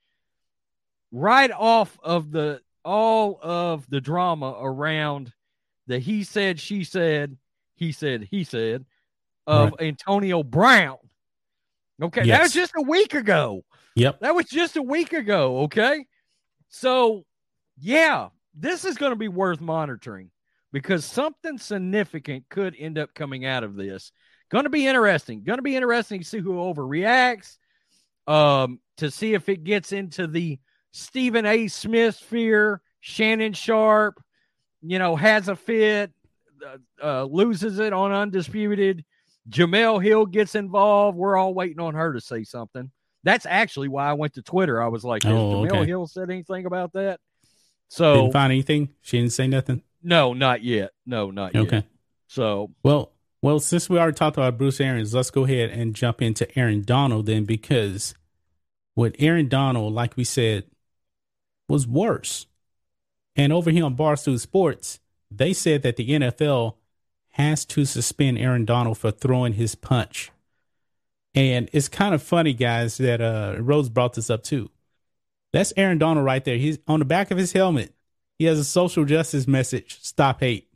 [1.13, 5.35] right off of the all of the drama around
[5.87, 7.37] the he said, she said,
[7.75, 8.87] he said, he said
[9.47, 10.97] of Antonio Brown.
[12.03, 13.63] Okay, that was just a week ago.
[13.95, 14.21] Yep.
[14.21, 15.59] That was just a week ago.
[15.65, 16.07] Okay.
[16.69, 17.25] So,
[17.79, 18.29] yeah,
[18.59, 20.31] this is going to be worth monitoring
[20.73, 24.13] because something significant could end up coming out of this.
[24.51, 25.43] Going to be interesting.
[25.45, 27.59] Going to be interesting to see who overreacts,
[28.27, 30.59] um, to see if it gets into the
[30.93, 31.69] Stephen A.
[31.69, 34.23] Smith sphere, Shannon Sharpe,
[34.83, 36.13] you know, has a fit,
[36.67, 39.05] uh, uh, loses it on Undisputed.
[39.49, 41.17] Jemele Hill gets involved.
[41.17, 42.91] We're all waiting on her to say something.
[43.25, 44.83] That's actually why I went to Twitter.
[44.83, 45.87] I was like, has Oh, Jemele okay.
[45.87, 47.21] Hill said anything about that?
[47.89, 48.91] So Didn't find anything.
[49.01, 49.83] She didn't say nothing.
[50.03, 50.93] no, not yet.
[51.07, 51.63] No, not yet.
[51.65, 51.85] Okay.
[52.27, 56.21] So well, well, since we already talked about Bruce Arians, let's go ahead and jump
[56.21, 58.15] into Aaron Donald then, because
[58.97, 60.65] with Aaron Donald, like we said,
[61.69, 62.47] was worse.
[63.37, 64.99] And over here on Barstool Sports,
[65.31, 66.75] they said that the NFL
[67.33, 70.33] has to suspend Aaron Donald for throwing his punch.
[71.35, 74.71] And it's kind of funny, guys, that uh, Rhodes brought this up too.
[75.53, 76.57] That's Aaron Donald right there.
[76.57, 77.95] He's on the back of his helmet.
[78.39, 80.69] He has a social justice message: "Stop hate."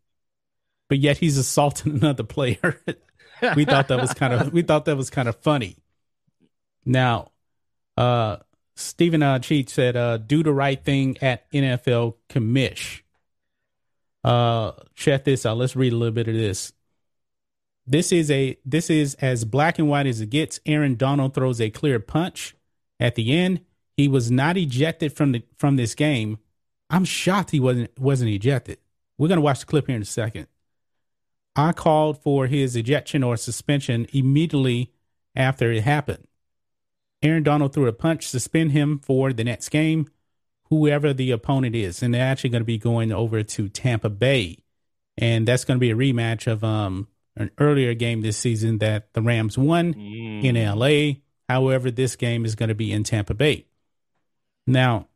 [0.88, 2.80] But yet he's assaulting another player.
[3.56, 5.76] we thought that was kind of we thought that was kind of funny.
[6.84, 7.32] Now,
[7.96, 8.38] uh,
[8.76, 13.02] Stephen uh, Cheah said, uh, "Do the right thing at NFL commish."
[14.24, 15.56] Uh, check this out.
[15.56, 16.72] Let's read a little bit of this.
[17.86, 20.60] This is a this is as black and white as it gets.
[20.64, 22.54] Aaron Donald throws a clear punch
[23.00, 23.60] at the end.
[23.96, 26.38] He was not ejected from the from this game.
[26.90, 28.78] I'm shocked he wasn't wasn't ejected.
[29.18, 30.46] We're gonna watch the clip here in a second.
[31.54, 34.92] I called for his ejection or suspension immediately
[35.36, 36.26] after it happened.
[37.22, 40.08] Aaron Donald threw a punch, suspend him for the next game,
[40.70, 44.58] whoever the opponent is, and they're actually going to be going over to Tampa Bay,
[45.18, 49.12] and that's going to be a rematch of um an earlier game this season that
[49.14, 50.44] the Rams won mm.
[50.44, 51.20] in LA.
[51.48, 53.66] However, this game is going to be in Tampa Bay.
[54.66, 55.08] Now,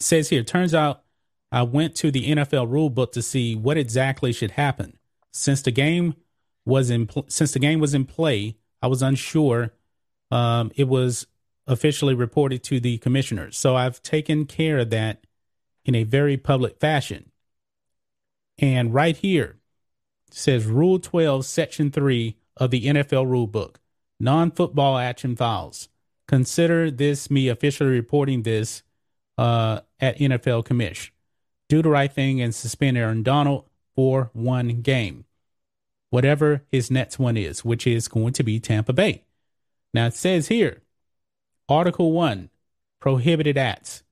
[0.00, 1.02] says here, turns out
[1.50, 4.98] I went to the NFL rule book to see what exactly should happen.
[5.32, 6.14] Since the game
[6.64, 9.72] was in pl- since the game was in play, I was unsure.
[10.30, 11.26] Um, it was
[11.66, 15.26] officially reported to the commissioners, so I've taken care of that
[15.84, 17.30] in a very public fashion.
[18.58, 19.58] And right here,
[20.30, 23.76] says Rule 12, Section 3 of the NFL Rulebook
[24.20, 25.88] non football action fouls.
[26.32, 28.82] Consider this me officially reporting this
[29.36, 31.10] uh, at NFL Commish.
[31.68, 35.26] Do the right thing and suspend Aaron Donald for one game,
[36.08, 39.24] whatever his next one is, which is going to be Tampa Bay.
[39.92, 40.80] Now it says here,
[41.68, 42.48] Article 1
[42.98, 44.02] Prohibited Acts.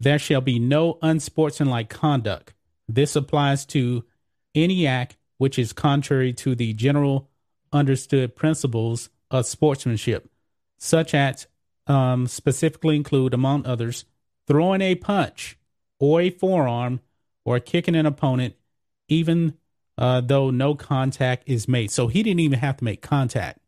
[0.00, 2.54] There shall be no unsportsmanlike conduct.
[2.88, 4.06] This applies to
[4.54, 7.28] any act which is contrary to the general
[7.70, 10.30] understood principles of sportsmanship.
[10.84, 11.46] Such acts
[11.86, 14.04] um, specifically include, among others,
[14.46, 15.56] throwing a punch
[15.98, 17.00] or a forearm
[17.44, 18.54] or kicking an opponent,
[19.08, 19.54] even
[19.96, 21.90] uh, though no contact is made.
[21.90, 23.60] So he didn't even have to make contact.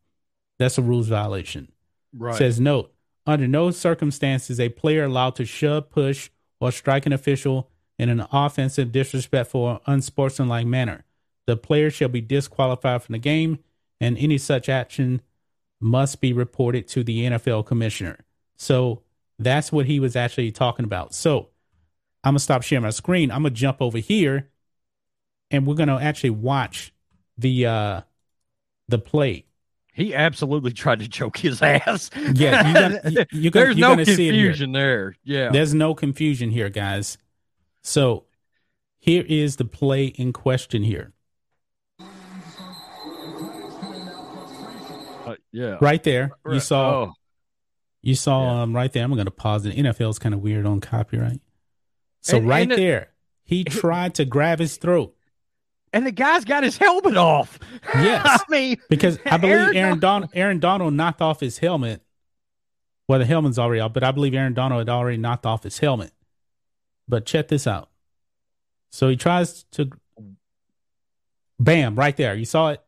[0.59, 1.71] That's a rules violation.
[2.15, 2.35] Right.
[2.35, 2.93] Says note,
[3.25, 8.25] under no circumstances a player allowed to shove, push, or strike an official in an
[8.31, 11.03] offensive, disrespectful, or unsportsmanlike manner
[11.47, 13.59] the player shall be disqualified from the game,
[13.99, 15.21] and any such action
[15.79, 18.19] must be reported to the NFL commissioner.
[18.55, 19.03] So
[19.39, 21.13] that's what he was actually talking about.
[21.13, 21.49] So
[22.23, 23.31] I'm gonna stop sharing my screen.
[23.31, 24.49] I'm gonna jump over here,
[25.51, 26.93] and we're gonna actually watch
[27.37, 28.01] the uh
[28.87, 29.45] the play.
[29.93, 32.11] He absolutely tried to choke his ass.
[32.33, 33.01] Yeah, you're gonna,
[33.31, 35.15] you're gonna, there's you're no confusion there.
[35.23, 37.17] Yeah, there's no confusion here, guys.
[37.81, 38.25] So
[38.97, 41.13] here is the play in question here.
[45.51, 45.77] Yeah.
[45.81, 46.31] Right there.
[46.49, 47.13] You saw oh.
[48.01, 48.61] you saw yeah.
[48.63, 49.03] um right there.
[49.03, 49.75] I'm gonna pause it.
[49.75, 51.41] NFL is kind of weird on copyright.
[52.21, 53.09] So and, right and there,
[53.43, 55.15] he tried to grab his throat.
[55.93, 57.59] And the guy's got his helmet off.
[57.95, 58.25] Yes.
[58.25, 62.01] I mean because I believe Aaron, Aaron Donald Aaron Donald knocked off his helmet.
[63.07, 65.79] Well, the helmet's already off, but I believe Aaron Donald had already knocked off his
[65.79, 66.11] helmet.
[67.07, 67.89] But check this out.
[68.91, 69.89] So he tries to
[71.59, 72.35] bam, right there.
[72.35, 72.81] You saw it?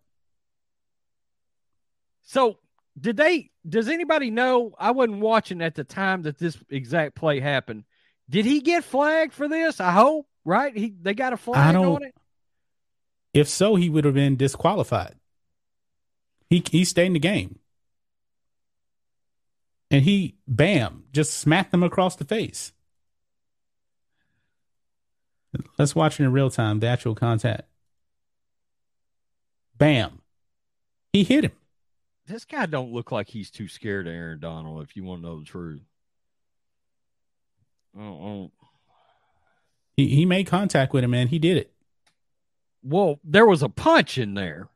[2.30, 2.60] So
[3.00, 3.50] did they?
[3.68, 4.76] Does anybody know?
[4.78, 7.86] I wasn't watching at the time that this exact play happened.
[8.30, 9.80] Did he get flagged for this?
[9.80, 10.28] I hope.
[10.46, 10.78] Right?
[10.78, 12.14] He they got a flag on it.
[13.34, 15.16] If so, he would have been disqualified.
[16.52, 17.58] He he stayed in the game.
[19.90, 22.74] And he bam, just smacked them across the face.
[25.80, 27.64] Let's watch it in real time, the actual contact.
[29.80, 30.22] Bam.
[31.12, 31.54] He hit him
[32.30, 34.84] this guy don't look like he's too scared of Aaron Donald.
[34.84, 35.82] If you want to know the truth,
[38.00, 38.52] oh,
[39.98, 41.28] he he made contact with him, man.
[41.28, 41.74] He did it.
[42.84, 44.70] Well, there was a punch in there.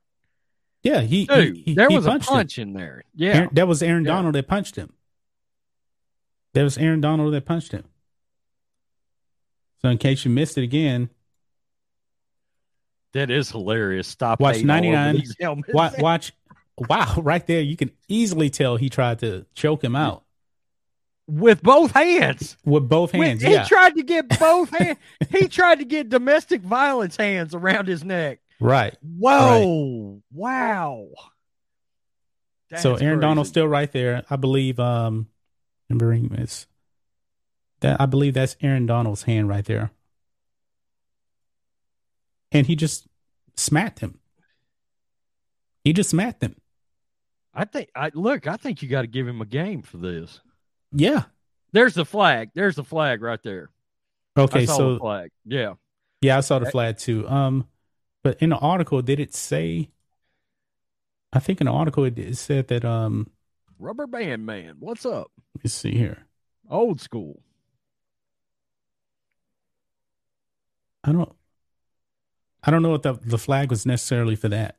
[0.81, 2.69] Yeah, he, Dude, he, he there was a punch him.
[2.69, 3.03] in there.
[3.15, 4.11] Yeah, Aaron, that was Aaron yeah.
[4.11, 4.91] Donald that punched him.
[6.53, 7.85] That was Aaron Donald that punched him.
[9.81, 11.09] So, in case you missed it again,
[13.13, 14.07] that is hilarious.
[14.07, 14.41] Stop.
[14.41, 15.23] Watch ninety nine.
[15.69, 16.33] Watch, watch
[16.77, 20.23] wow, right there, you can easily tell he tried to choke him out
[21.27, 22.57] with both hands.
[22.65, 23.63] With both hands, with, yeah.
[23.63, 24.97] He tried to get both hands.
[25.29, 28.39] he tried to get domestic violence hands around his neck.
[28.59, 28.95] Right.
[29.01, 30.21] Whoa!
[30.31, 31.07] Wow.
[32.77, 34.23] so That's Aaron Donald's still right there.
[34.29, 35.27] I believe um
[35.89, 36.67] remembering is
[37.81, 39.91] that I believe that's Aaron Donald's hand right there.
[42.51, 43.07] And he just
[43.55, 44.19] smacked him.
[45.83, 46.55] He just smacked him.
[47.53, 47.89] I think.
[47.95, 48.47] I look.
[48.47, 50.41] I think you got to give him a game for this.
[50.91, 51.23] Yeah.
[51.71, 52.51] There's the flag.
[52.53, 53.69] There's the flag right there.
[54.37, 55.31] Okay, so the flag.
[55.45, 55.73] Yeah.
[56.21, 57.27] Yeah, I saw the flag too.
[57.27, 57.67] Um,
[58.23, 59.89] but in the article, did it say?
[61.31, 62.85] I think in the article it, it said that.
[62.85, 63.29] Um,
[63.79, 64.75] Rubber band man.
[64.79, 65.31] What's up?
[65.55, 66.25] let me see here.
[66.69, 67.41] Old school.
[71.03, 71.31] I don't.
[72.63, 74.77] I don't know if the the flag was necessarily for that.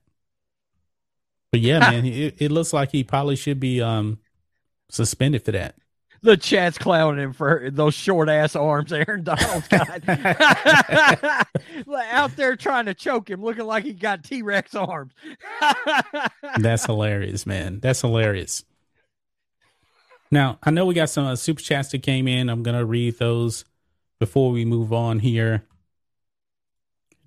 [1.55, 4.19] But yeah, man, it, it looks like he probably should be um
[4.91, 5.77] suspended for that.
[6.21, 10.09] The chat's clowning him for those short ass arms Aaron Donald's got.
[12.11, 15.13] Out there trying to choke him, looking like he got T Rex arms.
[16.59, 17.79] That's hilarious, man.
[17.79, 18.65] That's hilarious.
[20.33, 22.49] Now, I know we got some uh, super chats that came in.
[22.49, 23.65] I'm going to read those
[24.19, 25.63] before we move on here.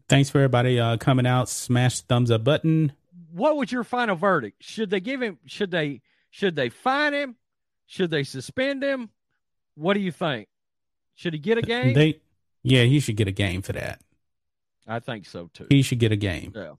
[0.10, 1.48] Thanks for everybody uh, coming out.
[1.48, 2.92] Smash the thumbs up button.
[3.38, 4.64] What was your final verdict?
[4.64, 5.38] Should they give him?
[5.46, 6.02] Should they?
[6.30, 7.36] Should they fine him?
[7.86, 9.10] Should they suspend him?
[9.76, 10.50] What do you think?
[11.16, 11.94] Should he get a game?
[11.94, 12.20] They,
[12.64, 14.02] yeah, he should get a game for that.
[14.88, 15.68] I think so too.
[15.70, 16.54] He should get a game.
[16.56, 16.74] Yeah.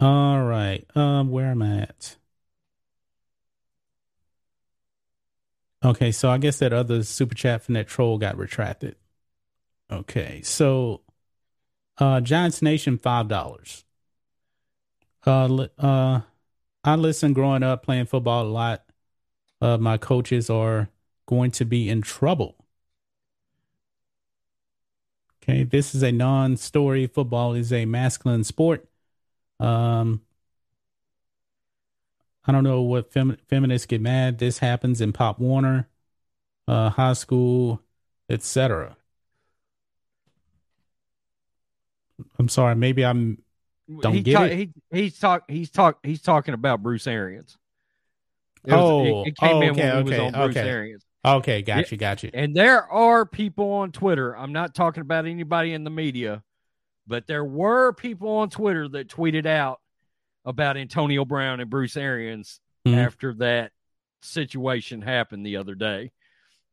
[0.00, 0.84] All right.
[0.96, 2.16] Um, where am I at?
[5.84, 8.96] Okay, so I guess that other super chat from that troll got retracted.
[9.90, 11.00] Okay, so
[11.98, 13.84] uh Giants Nation five dollars.
[15.26, 16.20] Uh, uh,
[16.84, 18.84] I listened growing up playing football a lot.
[19.60, 20.90] Uh, my coaches are
[21.26, 22.56] going to be in trouble.
[25.42, 27.06] Okay, this is a non-story.
[27.06, 28.88] Football is a masculine sport.
[29.60, 30.22] Um,
[32.46, 34.38] I don't know what fem- feminists get mad.
[34.38, 35.88] This happens in Pop Warner,
[36.68, 37.82] uh, high school,
[38.30, 38.96] etc.
[42.38, 42.74] I'm sorry.
[42.74, 43.42] Maybe I'm.
[44.00, 44.56] Don't he get ta- it?
[44.56, 47.56] He he's talk he's talk he's talking about Bruce Arians.
[48.64, 50.56] It was- Oh, it, it came oh, in okay, when he okay, was on Bruce
[50.56, 50.68] okay.
[50.68, 51.04] Arians.
[51.24, 52.30] Okay, got you, got you.
[52.32, 54.36] And there are people on Twitter.
[54.36, 56.42] I'm not talking about anybody in the media,
[57.06, 59.80] but there were people on Twitter that tweeted out
[60.46, 62.96] about Antonio Brown and Bruce Arians Mhm.
[62.96, 63.72] after that
[64.22, 66.12] situation happened the other day.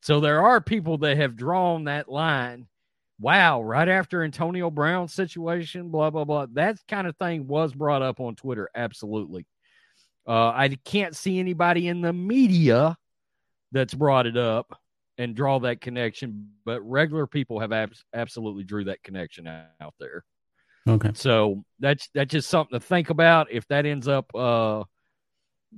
[0.01, 2.67] So there are people that have drawn that line.
[3.19, 6.45] Wow, right after Antonio Brown situation, blah blah blah.
[6.53, 8.69] That kind of thing was brought up on Twitter.
[8.75, 9.45] Absolutely.
[10.27, 12.97] Uh, I can't see anybody in the media
[13.71, 14.77] that's brought it up
[15.17, 20.23] and draw that connection, but regular people have abs- absolutely drew that connection out there.
[20.87, 21.11] Okay.
[21.15, 23.51] So that's that's just something to think about.
[23.51, 24.83] If that ends up uh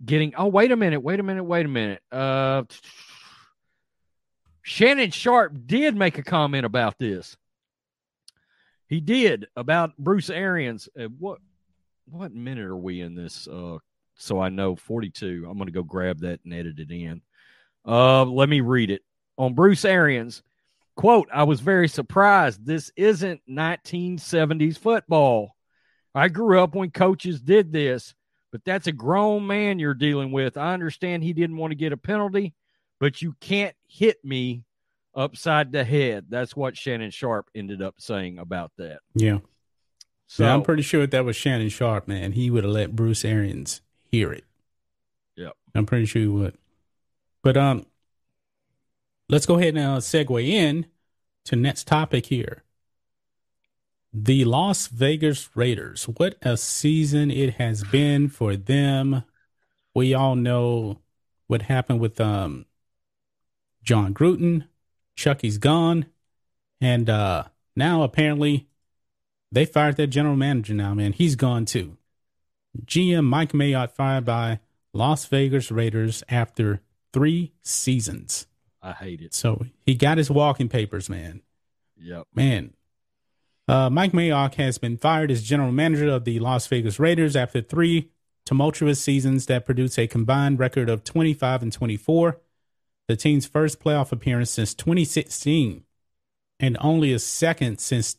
[0.06, 2.02] getting oh wait a minute, wait a minute, wait a minute.
[2.12, 2.64] Uh
[4.70, 7.36] Shannon Sharpe did make a comment about this.
[8.88, 10.88] He did about Bruce Arians.
[10.97, 11.39] Uh, what
[12.05, 13.47] what minute are we in this?
[13.47, 13.80] Uh
[14.13, 15.47] so I know 42.
[15.49, 17.24] I'm gonna go grab that and edit it in.
[17.84, 19.01] Uh let me read it.
[19.39, 20.43] On Bruce Arians,
[20.95, 22.63] quote, I was very surprised.
[22.63, 25.55] This isn't 1970s football.
[26.13, 28.13] I grew up when coaches did this,
[28.51, 30.57] but that's a grown man you're dealing with.
[30.57, 32.53] I understand he didn't want to get a penalty,
[33.00, 34.64] but you can't hit me
[35.16, 36.26] upside the head.
[36.30, 39.00] That's what Shannon Sharpe ended up saying about that.
[39.16, 39.39] Yeah.
[40.28, 43.26] So yeah, I'm pretty sure that was Shannon Sharpe, man, he would have let Bruce
[43.26, 43.82] Arians
[44.12, 44.45] hear it.
[45.36, 45.54] Yep.
[45.74, 46.56] I'm pretty sure he would.
[47.41, 47.86] But um,
[49.28, 50.86] let's go ahead and uh, segue in
[51.45, 52.64] to next topic here.
[54.14, 56.04] The Las Vegas Raiders.
[56.04, 59.24] What a season it has been for them.
[59.95, 61.00] We all know
[61.47, 62.66] what happened with um
[63.84, 64.68] Jon Gruden.
[65.16, 66.06] Chucky's gone.
[66.82, 68.68] And uh now apparently
[69.52, 71.14] they fired their general manager now, man.
[71.14, 71.98] He's gone too.
[72.86, 74.60] GM Mike Mayock fired by
[74.94, 76.82] Las Vegas Raiders after
[77.14, 78.48] three seasons.
[78.82, 79.34] I hate it.
[79.34, 81.42] So he got his walking papers, man.
[81.98, 82.28] Yep.
[82.34, 82.74] Man.
[83.68, 87.62] Uh, Mike Mayock has been fired as general manager of the Las Vegas Raiders after
[87.62, 88.10] three
[88.46, 92.42] tumultuous seasons that produced a combined record of 25 and 24,
[93.10, 95.84] the team's first playoff appearance since 2016,
[96.60, 98.18] and only a second since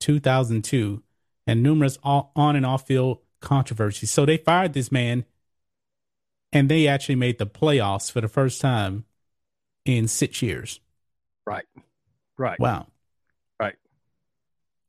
[0.00, 1.00] 2002,
[1.46, 4.10] and numerous on and off field controversies.
[4.10, 5.26] So they fired this man,
[6.52, 9.04] and they actually made the playoffs for the first time
[9.84, 10.80] in six years.
[11.46, 11.66] Right.
[12.36, 12.58] Right.
[12.58, 12.88] Wow.
[13.60, 13.76] Right.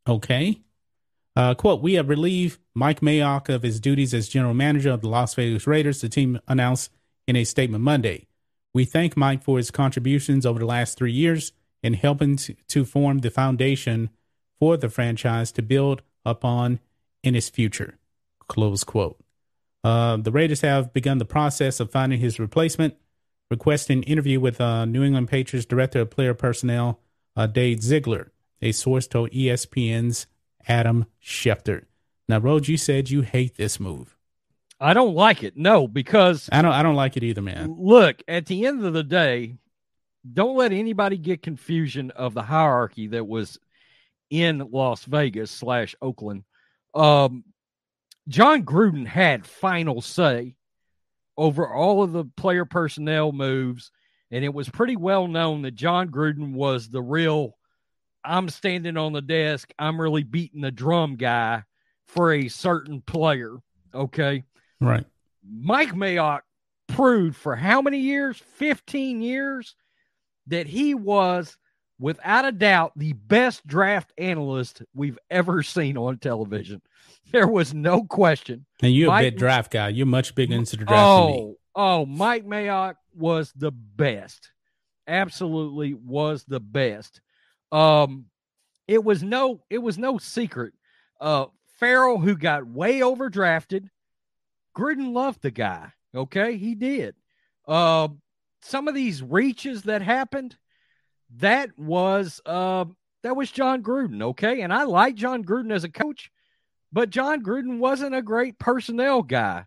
[0.07, 0.61] Okay.
[1.35, 5.09] Uh, quote, we have relieved Mike Mayock of his duties as general manager of the
[5.09, 6.89] Las Vegas Raiders, the team announced
[7.27, 8.25] in a statement Monday.
[8.73, 11.51] We thank Mike for his contributions over the last three years
[11.83, 14.09] in helping to, form the foundation
[14.59, 16.79] for the franchise to build upon
[17.23, 17.99] in its future.
[18.47, 19.19] Close quote.
[19.83, 22.95] Uh, the Raiders have begun the process of finding his replacement,
[23.51, 26.99] requesting an interview with uh, New England Patriots Director of Player Personnel,
[27.35, 30.25] uh, Dave Ziegler, a source told ESPN's
[30.67, 31.85] Adam Schefter.
[32.29, 34.17] Now, Rhodes, you said you hate this move.
[34.79, 35.55] I don't like it.
[35.55, 36.73] No, because I don't.
[36.73, 37.75] I don't like it either, man.
[37.77, 39.57] Look, at the end of the day,
[40.31, 43.59] don't let anybody get confusion of the hierarchy that was
[44.29, 46.43] in Las Vegas slash Oakland.
[46.93, 47.43] Um,
[48.27, 50.55] Jon Gruden had final say
[51.37, 53.91] over all of the player personnel moves,
[54.31, 57.57] and it was pretty well known that Jon Gruden was the real.
[58.23, 59.71] I'm standing on the desk.
[59.77, 61.63] I'm really beating the drum guy
[62.07, 63.57] for a certain player.
[63.93, 64.43] Okay.
[64.85, 65.05] Right.
[65.47, 66.41] Mike Mayock
[66.87, 68.37] proved for how many years?
[68.37, 69.75] 15 years
[70.47, 71.57] that he was
[71.99, 76.81] without a doubt the best draft analyst we've ever seen on television.
[77.31, 78.67] There was no question.
[78.83, 79.87] And you're Mike, a big draft guy.
[79.87, 84.51] You're much bigger into the draft oh, Oh, Mike Mayock was the best.
[85.07, 87.21] Absolutely was the best.
[87.71, 88.25] Um,
[88.87, 90.73] it was no, it was no secret.
[91.19, 91.47] Uh,
[91.79, 93.89] Ferrell, who got way overdrafted,
[94.75, 95.91] Gruden loved the guy.
[96.15, 97.15] Okay, he did.
[97.67, 98.09] Uh,
[98.61, 100.55] some of these reaches that happened,
[101.37, 102.85] that was uh,
[103.23, 104.21] that was Jon Gruden.
[104.21, 106.31] Okay, and I like Jon Gruden as a coach,
[106.91, 109.65] but Jon Gruden wasn't a great personnel guy.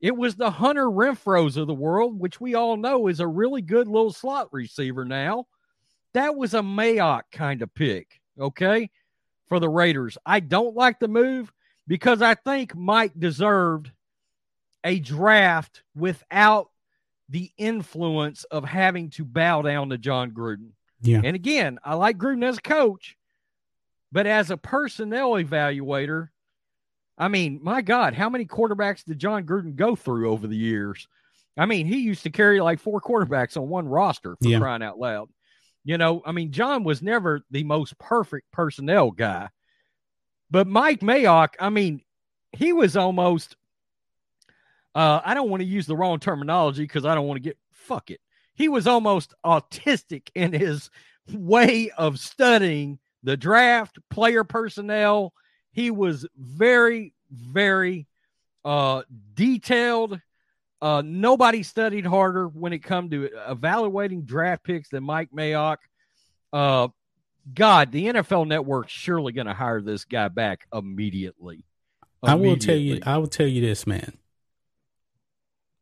[0.00, 3.62] It was the Hunter Renfrow's of the world, which we all know is a really
[3.62, 5.46] good little slot receiver now.
[6.14, 8.90] That was a Mayock kind of pick, okay,
[9.48, 10.18] for the Raiders.
[10.26, 11.52] I don't like the move
[11.86, 13.92] because I think Mike deserved
[14.84, 16.70] a draft without
[17.28, 20.70] the influence of having to bow down to Jon Gruden.
[21.00, 21.20] Yeah.
[21.24, 23.16] And again, I like Gruden as a coach,
[24.10, 26.28] but as a personnel evaluator,
[27.18, 31.08] I mean, my God, how many quarterbacks did Jon Gruden go through over the years?
[31.56, 34.58] I mean, he used to carry like four quarterbacks on one roster for yeah.
[34.58, 35.28] crying out loud.
[35.84, 39.48] You know, I mean, Jon was never the most perfect personnel guy.
[40.50, 42.02] But Mike Mayock, I mean,
[42.52, 43.56] he was almost
[44.94, 47.58] uh, I don't want to use the wrong terminology because I don't want to get
[47.70, 48.20] fuck it.
[48.54, 50.90] He was almost autistic in his
[51.32, 55.32] way of studying the draft, player personnel.
[55.72, 58.06] He was very, very
[58.64, 59.02] uh,
[59.34, 60.20] detailed.
[60.82, 65.78] Uh, nobody studied harder when it come to evaluating draft picks than Mike Mayock.
[66.52, 66.88] Uh,
[67.54, 71.64] God, the NFL Network's surely going to hire this guy back immediately.
[72.22, 72.30] immediately.
[72.30, 73.00] I will tell you.
[73.06, 74.18] I will tell you this, man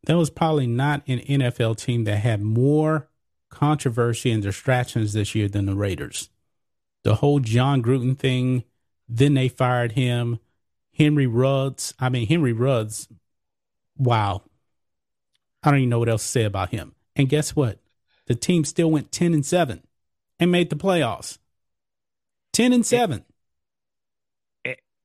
[0.04, 3.08] there was probably not an NFL team that had more
[3.50, 6.30] controversy and distractions this year than the Raiders.
[7.02, 8.64] The whole Jon Gruden thing,
[9.08, 10.38] then they fired him.
[10.96, 13.08] Henry Ruggs, I mean, Henry Ruggs,
[13.96, 14.42] wow.
[15.62, 16.94] I don't even know what else to say about him.
[17.16, 17.78] And guess what?
[18.26, 19.82] The team still went 10 and 7
[20.38, 21.38] and made the playoffs.
[22.52, 23.24] 10 and 7.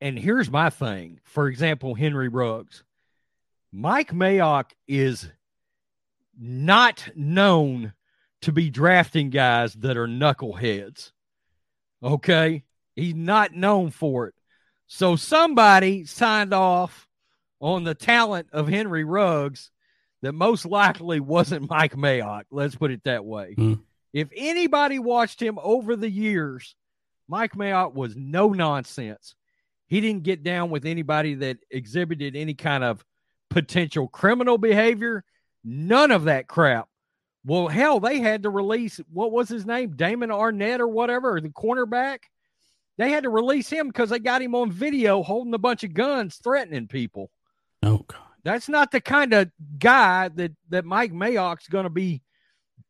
[0.01, 1.19] And here's my thing.
[1.23, 2.83] For example, Henry Ruggs.
[3.77, 5.29] Mike Mayock is
[6.39, 7.91] not known
[8.41, 11.11] to be drafting guys that are knuckleheads.
[12.01, 12.63] Okay?
[12.95, 14.33] He's not known for it.
[14.87, 17.09] So somebody signed off
[17.59, 19.71] on the talent of Henry Ruggs
[20.21, 22.43] that most likely wasn't Mike Mayock.
[22.51, 23.55] Let's put it that way.
[23.57, 23.81] Mm.
[24.13, 26.75] If anybody watched him over the years,
[27.27, 29.35] Mike Mayock was no nonsense.
[29.87, 33.03] He didn't get down with anybody that exhibited any kind of
[33.55, 35.23] potential criminal behavior,
[35.63, 36.89] none of that crap.
[37.45, 41.47] Well, hell, they had to release what was his name, Damon Arnette or whatever, the
[41.49, 42.19] cornerback.
[42.97, 45.93] They had to release him because they got him on video holding a bunch of
[45.93, 47.31] guns, threatening people.
[47.81, 49.49] Oh God, that's not the kind of
[49.79, 52.21] guy that that Mike Mayock's going to be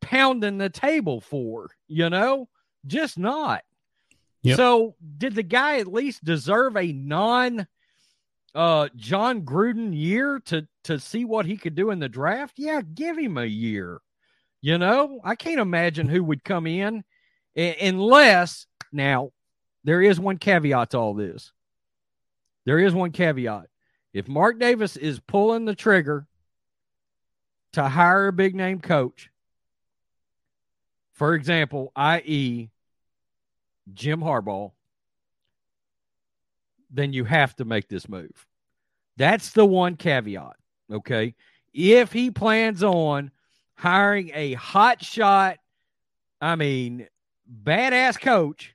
[0.00, 1.70] pounding the table for.
[1.86, 2.48] You know,
[2.88, 3.62] just not.
[4.42, 4.56] Yep.
[4.56, 7.68] So, did the guy at least deserve a non
[8.56, 12.54] uh, Jon Gruden year to to see what he could do in the draft?
[12.56, 14.00] Yeah, give him a year.
[14.62, 17.04] You know, I can't imagine who would come in
[17.56, 19.30] unless now
[19.84, 21.52] there is one caveat to all this.
[22.64, 23.66] There is one caveat.
[24.12, 26.26] If Mark Davis is pulling the trigger
[27.72, 29.30] to hire a big name coach,
[31.12, 32.70] for example, i.e.,
[33.92, 34.72] Jim Harbaugh,
[36.90, 38.46] then you have to make this move.
[39.16, 40.56] That's the one caveat.
[40.92, 41.34] Okay.
[41.72, 43.30] If he plans on
[43.74, 45.58] hiring a hot shot,
[46.40, 47.06] I mean,
[47.64, 48.74] badass coach,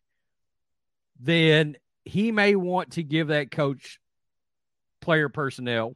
[1.20, 4.00] then he may want to give that coach
[5.02, 5.96] player personnel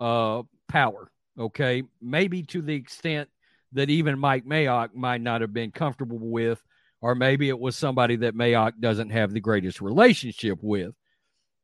[0.00, 1.10] uh power.
[1.38, 1.82] Okay.
[2.00, 3.28] Maybe to the extent
[3.72, 6.62] that even Mike Mayock might not have been comfortable with,
[7.00, 10.94] or maybe it was somebody that Mayock doesn't have the greatest relationship with.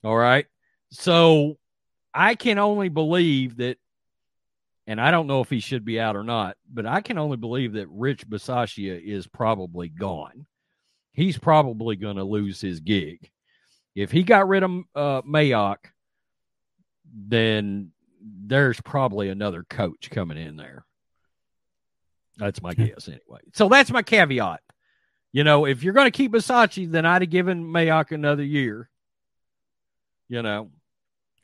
[0.05, 0.47] All right.
[0.91, 1.59] So
[2.13, 3.79] I can only believe that,
[4.87, 7.37] and I don't know if he should be out or not, but I can only
[7.37, 10.47] believe that Rich Bisaccia is probably gone.
[11.13, 13.31] He's probably going to lose his gig.
[13.95, 15.77] If he got rid of uh, Mayock,
[17.15, 17.91] then
[18.21, 20.85] there's probably another coach coming in there.
[22.39, 23.41] That's my guess, anyway.
[23.53, 24.61] So that's my caveat.
[25.33, 28.89] You know, if you're going to keep Bisaccia, then I'd have given Mayock another year.
[30.33, 30.71] You know.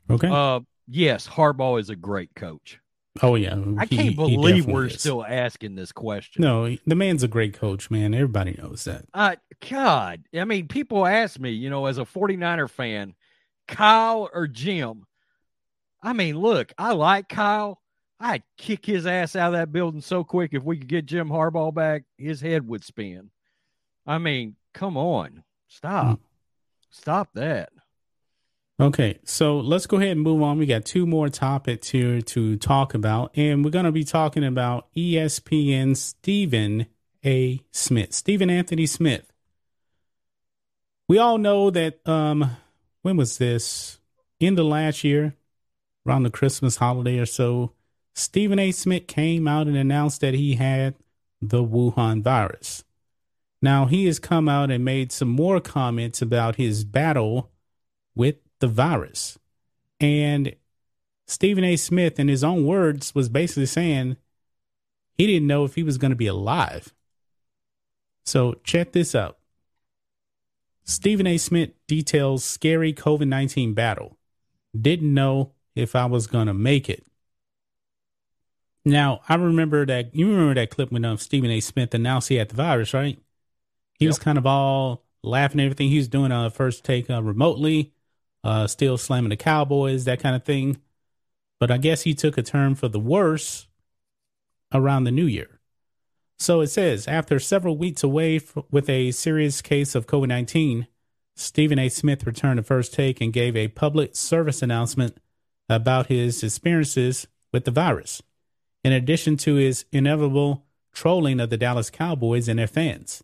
[0.09, 0.27] Okay.
[0.27, 2.79] Uh, yes, Harbaugh is a great coach.
[3.21, 3.55] oh yeah.
[3.77, 4.99] I He- can't believe we're is.
[4.99, 6.41] still asking this question.
[6.41, 8.15] No, the man's a great coach, man.
[8.15, 9.05] Everybody knows that.
[9.13, 9.35] Uh,
[9.69, 13.13] God, I mean, people ask me, you know, as a 49er fan,
[13.67, 15.05] Kyle or Jim.
[16.01, 17.79] I mean, look, I like Kyle.
[18.19, 21.29] I'd kick his ass out of that building so quick if we could get Jim
[21.29, 23.29] Harbaugh back, his head would spin.
[24.07, 25.43] I mean, come on.
[25.67, 26.19] Stop.
[26.89, 27.69] Stop that.
[28.81, 30.57] Okay, so let's go ahead and move on.
[30.57, 34.45] We got two more topics here to talk about, and we're going to be talking
[34.45, 36.85] about ESPN Stephen
[37.25, 37.59] A.
[37.71, 39.33] Smith, Stephen Anthony Smith.
[41.09, 42.55] We all know that um
[43.01, 43.99] when was this?
[44.39, 45.35] In the last year,
[46.07, 47.73] around the Christmas holiday or so,
[48.15, 48.71] Stephen A.
[48.71, 50.95] Smith came out and announced that he had
[51.41, 52.85] the Wuhan virus.
[53.61, 57.51] Now, he has come out and made some more comments about his battle
[58.15, 59.37] with the virus.
[59.99, 60.55] And
[61.27, 61.75] Stephen A.
[61.75, 64.17] Smith, in his own words, was basically saying
[65.17, 66.93] he didn't know if he was going to be alive.
[68.25, 69.37] So check this out.
[70.83, 71.37] Stephen A.
[71.37, 74.17] Smith details scary COVID 19 battle.
[74.79, 77.05] Didn't know if I was going to make it.
[78.85, 81.59] Now, I remember that you remember that clip when um, Stephen A.
[81.59, 83.19] Smith announced he had the virus, right?
[83.99, 85.89] He was kind of all laughing and everything.
[85.89, 87.93] He was doing a first take uh, remotely,
[88.43, 90.77] uh, still slamming the Cowboys, that kind of thing.
[91.59, 93.67] But I guess he took a turn for the worse
[94.73, 95.59] around the new year.
[96.37, 100.87] So it says after several weeks away f- with a serious case of COVID 19,
[101.35, 101.89] Stephen A.
[101.89, 105.17] Smith returned to first take and gave a public service announcement
[105.67, 108.21] about his experiences with the virus,
[108.83, 113.23] in addition to his inevitable trolling of the Dallas Cowboys and their fans.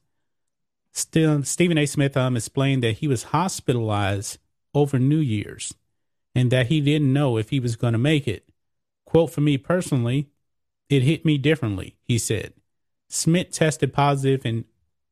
[0.92, 1.86] Still, Stephen A.
[1.86, 4.38] Smith um, explained that he was hospitalized
[4.76, 5.74] over New Year's
[6.36, 8.48] and that he didn't know if he was going to make it.
[9.06, 10.30] Quote for me personally,
[10.90, 12.54] it hit me differently, he said.
[13.10, 14.66] Smith tested positive in,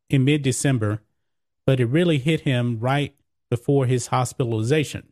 [0.09, 1.01] in mid December,
[1.65, 3.15] but it really hit him right
[3.49, 5.07] before his hospitalization.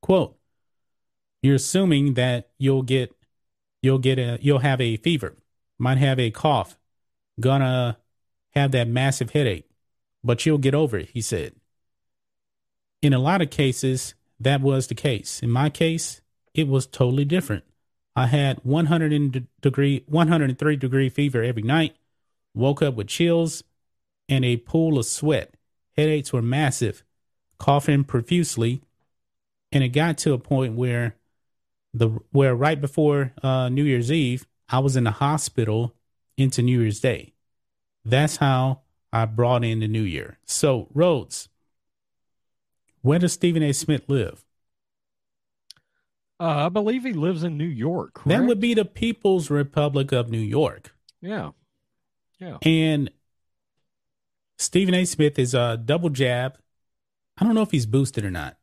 [0.00, 0.36] Quote,
[1.42, 3.14] you're assuming that you'll get
[3.82, 5.36] you'll get a you'll have a fever,
[5.78, 6.78] might have a cough,
[7.38, 7.98] gonna
[8.50, 9.68] have that massive headache,
[10.22, 11.54] but you'll get over it, he said.
[13.02, 15.42] In a lot of cases, that was the case.
[15.42, 16.20] In my case,
[16.54, 17.64] it was totally different.
[18.14, 21.96] I had 100 in degree 103 degree fever every night,
[22.54, 23.64] woke up with chills
[24.28, 25.54] and a pool of sweat.
[25.96, 27.02] Headaches were massive,
[27.58, 28.82] coughing profusely,
[29.70, 31.16] and it got to a point where
[31.92, 35.94] the where right before uh, New Year's Eve, I was in the hospital
[36.36, 37.34] into New Year's Day.
[38.04, 38.80] That's how
[39.12, 40.38] I brought in the new year.
[40.44, 41.48] So, Rhodes,
[43.02, 43.72] where does Stephen A.
[43.72, 44.44] Smith live?
[46.40, 48.20] Uh, I believe he lives in New York.
[48.26, 50.92] That would be the People's Republic of New York.
[51.20, 51.50] yeah,
[52.40, 52.56] yeah.
[52.62, 53.10] And
[54.58, 55.04] Stephen A.
[55.04, 56.58] Smith is a double jab.
[57.38, 58.56] I don't know if he's boosted or not.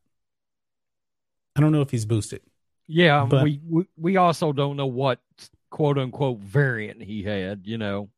[1.56, 2.42] I don't know if he's boosted.
[2.88, 5.20] Yeah, But- we, we we also don't know what
[5.70, 7.62] quote unquote variant he had.
[7.66, 8.10] You know,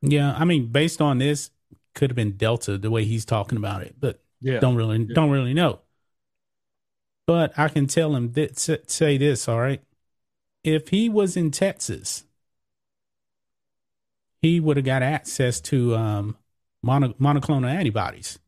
[0.00, 1.50] Yeah, I mean, based on this,
[1.94, 5.30] could have been Delta the way he's talking about it, but yeah, don't really don't
[5.30, 5.80] really know.
[7.26, 9.80] But I can tell him that say this, all right.
[10.64, 12.24] If he was in Texas,
[14.40, 16.36] he would have got access to um,
[16.82, 18.38] mono, monoclonal antibodies.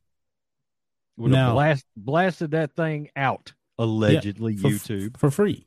[1.17, 4.57] would have now- blast, blasted that thing out allegedly.
[4.57, 5.17] for, YouTube.
[5.17, 5.67] for free.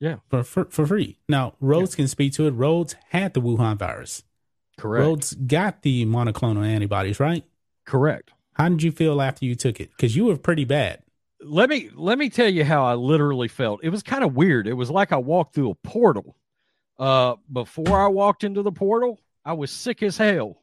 [0.00, 0.16] Yeah.
[0.28, 1.18] for for, for free.
[1.28, 2.52] Now Rhodes can speak to it.
[2.52, 4.22] Rhodes had the Wuhan virus.
[4.78, 5.04] Correct.
[5.04, 7.44] Rhodes got the monoclonal antibodies, right?
[7.84, 8.30] Correct.
[8.58, 9.90] How did you feel after you took it?
[9.90, 11.02] Because you were pretty bad.
[11.40, 13.80] let me let me tell you how I literally felt.
[13.84, 14.66] It was kind of weird.
[14.66, 16.36] It was like I walked through a portal.
[16.98, 20.62] Uh, before I walked into the portal, I was sick as hell.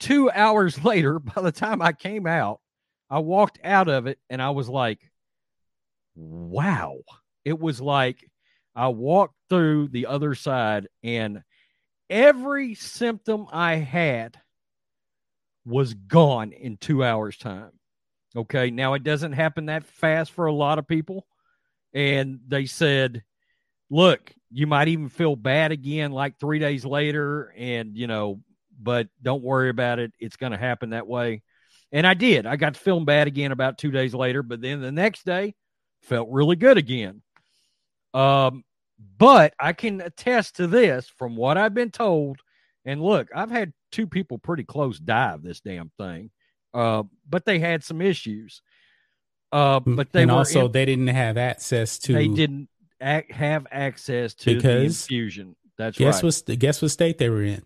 [0.00, 2.60] Two hours later, by the time I came out,
[3.08, 4.98] I walked out of it and I was like,
[6.16, 6.98] wow.
[7.44, 8.28] It was like
[8.74, 11.42] I walked through the other side and
[12.10, 14.40] every symptom I had
[15.64, 17.72] was gone in two hours' time.
[18.36, 18.70] Okay.
[18.70, 21.26] Now, it doesn't happen that fast for a lot of people.
[21.92, 23.22] And they said,
[23.90, 27.52] look, you might even feel bad again like three days later.
[27.56, 28.40] And, you know,
[28.80, 30.12] but don't worry about it.
[30.18, 31.42] It's going to happen that way.
[31.92, 32.44] And I did.
[32.44, 34.42] I got feeling bad again about two days later.
[34.42, 35.54] But then the next day,
[36.02, 37.22] felt really good again.
[38.12, 38.64] Um,
[39.18, 42.40] but I can attest to this from what I've been told.
[42.84, 46.30] And look, I've had two people pretty close dive this damn thing,
[46.72, 48.62] uh, but they had some issues.
[49.52, 52.12] Uh, mm, but they and also in, they didn't have access to.
[52.12, 52.68] They didn't
[53.00, 55.56] ac- have access to because the infusion.
[55.78, 56.42] That's guess right.
[56.48, 57.62] What, guess what state they were in?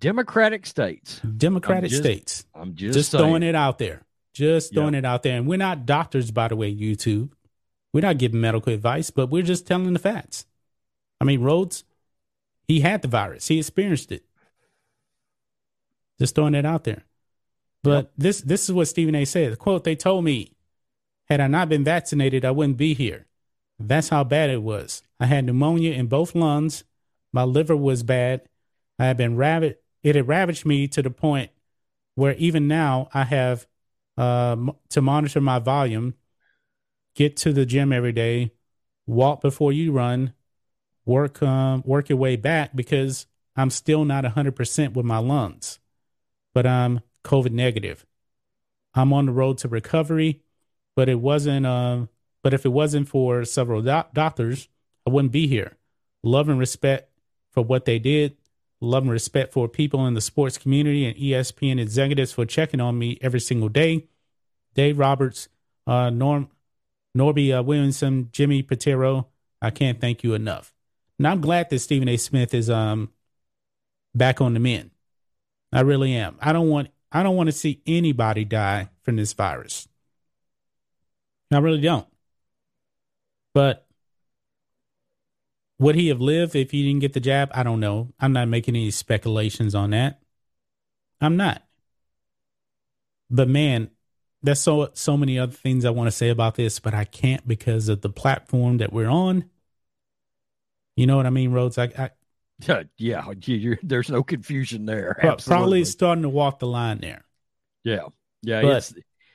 [0.00, 1.20] Democratic states.
[1.20, 2.46] Democratic I'm just, states.
[2.54, 4.02] I'm just, just throwing it out there.
[4.34, 5.38] Just throwing it out there.
[5.38, 7.30] And we're not doctors, by the way, YouTube.
[7.92, 10.44] We're not giving medical advice, but we're just telling the facts.
[11.20, 11.84] I mean, Rhodes,
[12.68, 14.24] he had the virus, he experienced it.
[16.18, 17.04] Just throwing it out there.
[17.82, 18.12] But yep.
[18.16, 19.58] this this is what Stephen A said.
[19.58, 20.52] Quote, they told me,
[21.28, 23.26] had I not been vaccinated, I wouldn't be here.
[23.78, 25.02] That's how bad it was.
[25.20, 26.84] I had pneumonia in both lungs.
[27.32, 28.48] My liver was bad.
[28.98, 29.76] I had been ravaged.
[30.02, 31.50] It had ravaged me to the point
[32.14, 33.66] where even now I have
[34.16, 34.56] uh,
[34.88, 36.14] to monitor my volume
[37.16, 38.52] get to the gym every day,
[39.06, 40.34] walk before you run,
[41.06, 43.26] work um, work your way back because
[43.56, 45.78] I'm still not 100% with my lungs,
[46.52, 48.04] but I'm COVID negative.
[48.94, 50.42] I'm on the road to recovery,
[50.94, 51.64] but it wasn't.
[51.64, 52.06] Uh,
[52.42, 54.68] but if it wasn't for several doc- doctors,
[55.06, 55.76] I wouldn't be here.
[56.22, 57.10] Love and respect
[57.50, 58.36] for what they did.
[58.80, 62.98] Love and respect for people in the sports community and ESPN executives for checking on
[62.98, 64.06] me every single day.
[64.74, 65.48] Dave Roberts,
[65.86, 66.50] uh, Norm
[67.16, 69.26] Norby uh, Williamson, Jimmy Pitaro.
[69.62, 70.75] I can't thank you enough.
[71.18, 72.16] And I'm glad that Stephen A.
[72.16, 73.10] Smith is um
[74.14, 74.90] back on the men.
[75.72, 76.36] I really am.
[76.40, 79.88] I don't want I don't want to see anybody die from this virus.
[81.52, 82.06] I really don't.
[83.54, 83.86] But
[85.78, 87.50] would he have lived if he didn't get the jab?
[87.54, 88.12] I don't know.
[88.18, 90.20] I'm not making any speculations on that.
[91.20, 91.62] I'm not.
[93.30, 93.90] But man,
[94.42, 97.46] there's so so many other things I want to say about this, but I can't
[97.46, 99.50] because of the platform that we're on.
[100.96, 101.78] You know what I mean, Rhodes?
[101.78, 102.10] I, I
[102.98, 103.24] yeah,
[103.82, 105.16] there's no confusion there.
[105.44, 107.24] Probably starting to walk the line there.
[107.84, 108.06] Yeah,
[108.42, 108.62] yeah.
[108.62, 108.94] But, it's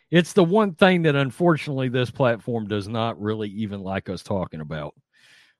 [0.09, 4.59] it's the one thing that unfortunately this platform does not really even like us talking
[4.59, 4.93] about.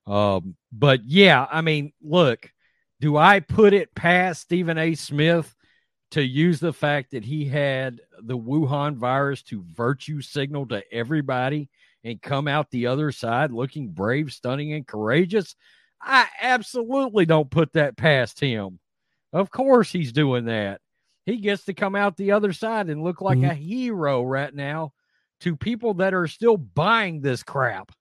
[0.05, 2.51] Um, but yeah, I mean, look,
[2.99, 4.95] do I put it past Stephen A.
[4.95, 5.55] Smith
[6.11, 11.69] to use the fact that he had the Wuhan virus to virtue signal to everybody
[12.03, 15.55] and come out the other side looking brave, stunning, and courageous.
[16.01, 18.79] I absolutely don't put that past him.
[19.33, 20.81] Of course, he's doing that.
[21.25, 23.51] He gets to come out the other side and look like mm-hmm.
[23.51, 24.93] a hero right now
[25.41, 27.91] to people that are still buying this crap.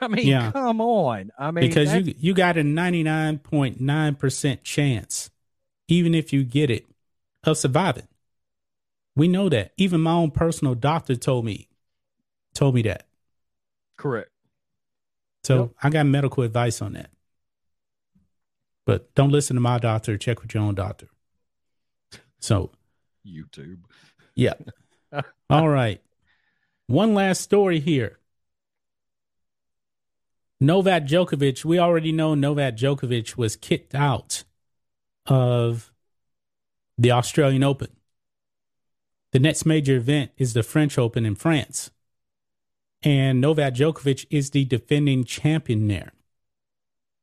[0.00, 0.52] I mean, yeah.
[0.52, 1.30] come on.
[1.38, 5.30] I mean, because you you got a 99.9% chance
[5.88, 6.86] even if you get it
[7.44, 8.06] of surviving.
[9.16, 9.72] We know that.
[9.76, 11.68] Even my own personal doctor told me
[12.54, 13.06] told me that.
[13.96, 14.30] Correct.
[15.44, 15.70] So yep.
[15.82, 17.10] I got medical advice on that.
[18.88, 21.08] But don't listen to my doctor, check with your own doctor.
[22.38, 22.70] So
[23.22, 23.80] YouTube.
[24.34, 24.54] Yeah.
[25.50, 26.00] All right.
[26.86, 28.18] One last story here.
[30.58, 34.44] Novak Djokovic, we already know Novak Djokovic was kicked out
[35.26, 35.92] of
[36.96, 37.90] the Australian Open.
[39.32, 41.90] The next major event is the French Open in France.
[43.02, 46.12] And Novak Djokovic is the defending champion there.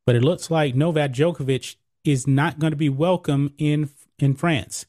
[0.06, 4.86] But it looks like Novak Djokovic is not going to be welcome in in France.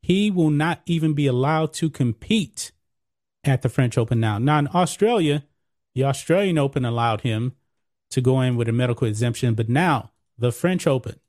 [0.00, 2.72] He will not even be allowed to compete
[3.44, 4.38] at the French Open now.
[4.38, 5.44] Now in Australia,
[5.94, 7.54] the Australian Open allowed him
[8.10, 11.20] to go in with a medical exemption, but now the French Open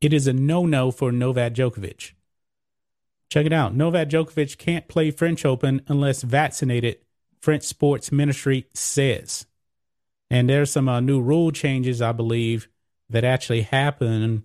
[0.00, 2.12] it is a no no for Novak Djokovic.
[3.30, 3.74] Check it out.
[3.74, 6.98] Novak Djokovic can't play French Open unless vaccinated,
[7.40, 9.46] French Sports Ministry says.
[10.30, 12.68] And there's some uh, new rule changes, I believe,
[13.10, 14.44] that actually happen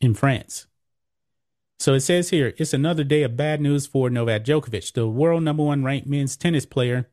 [0.00, 0.66] in France.
[1.78, 4.92] So it says here, it's another day of bad news for Novak Djokovic.
[4.92, 7.10] The world number one ranked men's tennis player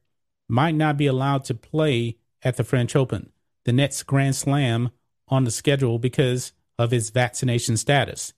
[0.47, 3.31] might not be allowed to play at the French Open,
[3.65, 4.91] the next Grand Slam
[5.27, 8.33] on the schedule because of his vaccination status.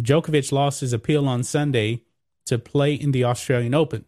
[0.00, 2.04] Djokovic lost his appeal on Sunday
[2.46, 4.04] to play in the Australian Open,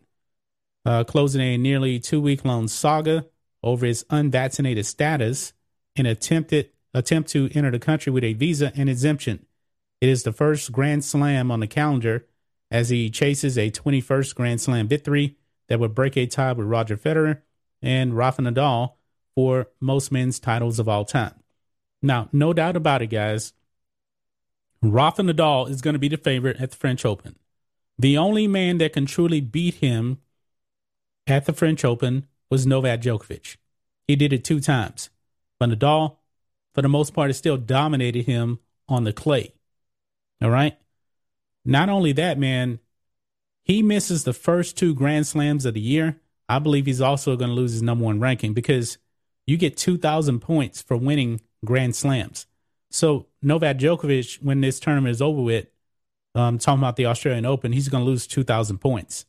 [0.85, 3.27] uh, closing a nearly two week long saga
[3.63, 5.53] over his unvaccinated status
[5.97, 9.45] and attempted attempt to enter the country with a visa and exemption.
[10.01, 12.27] It is the first Grand Slam on the calendar
[12.71, 15.37] as he chases a 21st Grand Slam victory
[15.69, 17.43] that would break a tie with Roger Federer
[17.83, 18.95] and Rafa Nadal
[19.35, 21.35] for most men's titles of all time.
[22.03, 23.53] Now, no doubt about it, guys.
[24.83, 27.37] Rafa Nadal is going to be the favorite at the French Open.
[27.99, 30.19] The only man that can truly beat him
[31.27, 33.57] at the French Open was Novak Djokovic.
[34.07, 35.11] He did it two times.
[35.59, 36.17] But Nadal,
[36.75, 39.55] for the most part, has still dominated him on the clay.
[40.43, 40.79] All right.
[41.65, 42.79] Not only that, man,
[43.65, 46.21] he misses the first two Grand Slams of the year.
[46.49, 48.97] I believe he's also going to lose his number one ranking because
[49.47, 52.47] you get 2,000 points for winning Grand Slams.
[52.91, 55.67] So Novak Djokovic, when this tournament is over with,
[56.35, 59.27] um, talking about the Australian Open, he's going to lose 2,000 points.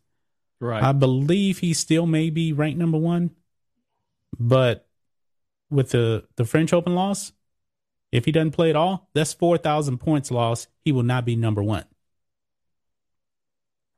[0.60, 0.84] Right.
[0.84, 3.32] I believe he still may be ranked number one,
[4.38, 4.88] but
[5.70, 7.32] with the the French Open loss,
[8.12, 10.68] if he doesn't play at all, that's four thousand points lost.
[10.84, 11.86] He will not be number one.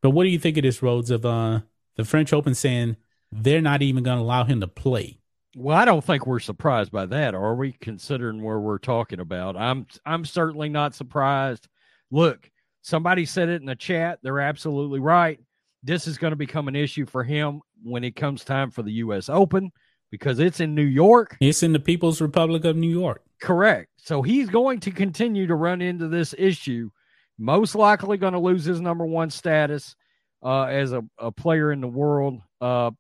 [0.02, 1.62] But what do you think of this, Rhodes, of uh,
[1.96, 2.98] the French Open saying
[3.32, 5.20] they're not even going to allow him to play?
[5.56, 7.74] Well, I don't think we're surprised by that, are we?
[7.74, 11.68] Considering where we're talking about, I'm I'm certainly not surprised.
[12.10, 12.50] Look,
[12.82, 14.20] somebody said it in the chat.
[14.22, 15.40] They're absolutely right.
[15.84, 18.92] This is going to become an issue for him when it comes time for the
[18.94, 19.30] U.S.
[19.30, 19.72] Open
[20.12, 21.38] because it's in New York.
[21.40, 23.24] It's in the People's Republic of New York.
[23.42, 23.90] Correct.
[23.98, 26.92] So he's going to continue to run into this issue.
[27.40, 29.96] Most likely going to lose his number one status
[30.44, 32.42] uh, as a, a player in the world.
[32.60, 32.92] Uh,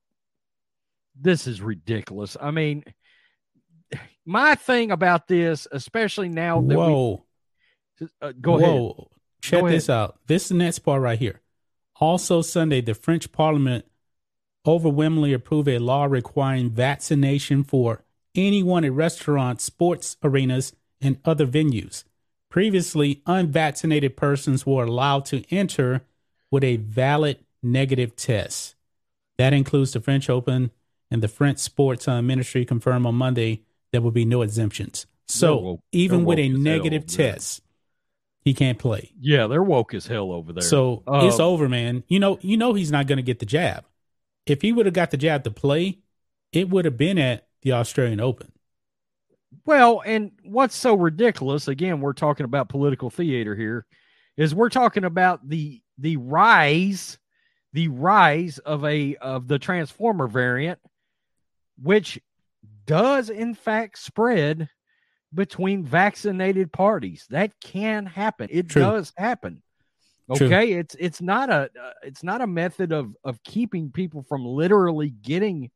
[1.19, 2.37] this is ridiculous.
[2.41, 2.83] I mean,
[4.25, 7.25] my thing about this, especially now that Whoa.
[7.99, 8.89] we uh, go Whoa.
[8.89, 9.07] ahead.
[9.41, 10.19] Check Go this out.
[10.27, 11.40] This is the next part right here.
[12.01, 13.85] Also, Sunday, the French Parliament
[14.65, 18.03] overwhelmingly approved a law requiring vaccination for
[18.35, 22.03] anyone at restaurants, sports arenas, and other venues.
[22.49, 26.01] Previously, unvaccinated persons were allowed to enter
[26.49, 28.75] with a valid negative test.
[29.37, 30.71] That includes the French Open,
[31.11, 35.05] and the French Sports uh, Ministry confirmed on Monday there will be no exemptions.
[35.27, 37.61] So, even with a woke as hell negative test,
[38.41, 39.11] he can't play.
[39.19, 40.63] Yeah, they're woke as hell over there.
[40.63, 42.03] So Uh, it's over, man.
[42.07, 43.85] You know, you know he's not going to get the jab.
[44.45, 45.99] If he would have got the jab to play,
[46.51, 48.51] it would have been at the Australian Open.
[49.65, 53.85] Well, and what's so ridiculous, again, we're talking about political theater here,
[54.37, 57.19] is we're talking about the the rise,
[57.73, 60.79] the rise of a of the transformer variant,
[61.81, 62.19] which
[62.87, 64.69] does in fact spread
[65.33, 67.25] between vaccinated parties.
[67.29, 68.47] That can happen.
[68.51, 68.81] It True.
[68.81, 69.61] does happen.
[70.35, 70.47] True.
[70.47, 74.45] Okay, it's it's not a uh, it's not a method of of keeping people from
[74.45, 75.71] literally getting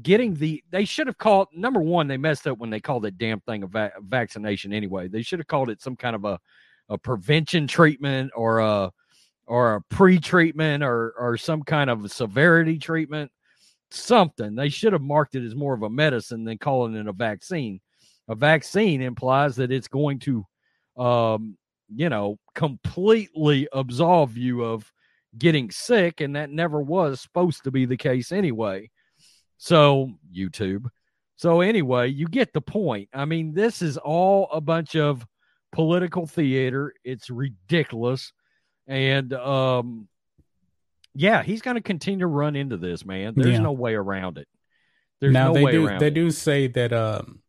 [0.00, 3.18] getting the they should have called number one they messed up when they called it
[3.18, 6.38] damn thing a va- vaccination anyway they should have called it some kind of a
[6.88, 8.90] a prevention treatment or a
[9.46, 13.30] or a pre-treatment or or some kind of severity treatment
[13.90, 17.12] something they should have marked it as more of a medicine than calling it a
[17.12, 17.80] vaccine
[18.30, 20.44] a vaccine implies that it's going to
[20.96, 21.58] um
[21.94, 24.90] you know completely absolve you of
[25.36, 28.88] getting sick and that never was supposed to be the case anyway
[29.62, 30.86] so, YouTube.
[31.36, 33.10] So, anyway, you get the point.
[33.12, 35.26] I mean, this is all a bunch of
[35.70, 36.94] political theater.
[37.04, 38.32] It's ridiculous.
[38.86, 40.08] And, um,
[41.14, 43.34] yeah, he's going to continue to run into this, man.
[43.36, 43.60] There's Yeah.
[43.60, 44.48] no way around it.
[45.20, 46.14] There's now no they way do around they it.
[46.14, 47.42] do say that um,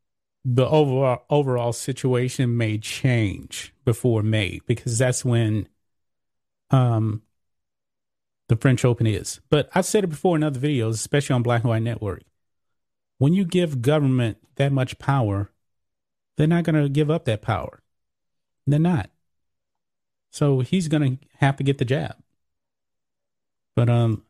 [0.43, 5.67] the overall overall situation may change before May because that's when
[6.71, 7.21] um
[8.49, 9.39] the French Open is.
[9.49, 12.23] But I've said it before in other videos, especially on Black and White Network.
[13.17, 15.51] When you give government that much power,
[16.37, 17.81] they're not going to give up that power.
[18.67, 19.09] They're not.
[20.31, 22.15] So he's going to have to get the jab.
[23.75, 24.23] But um,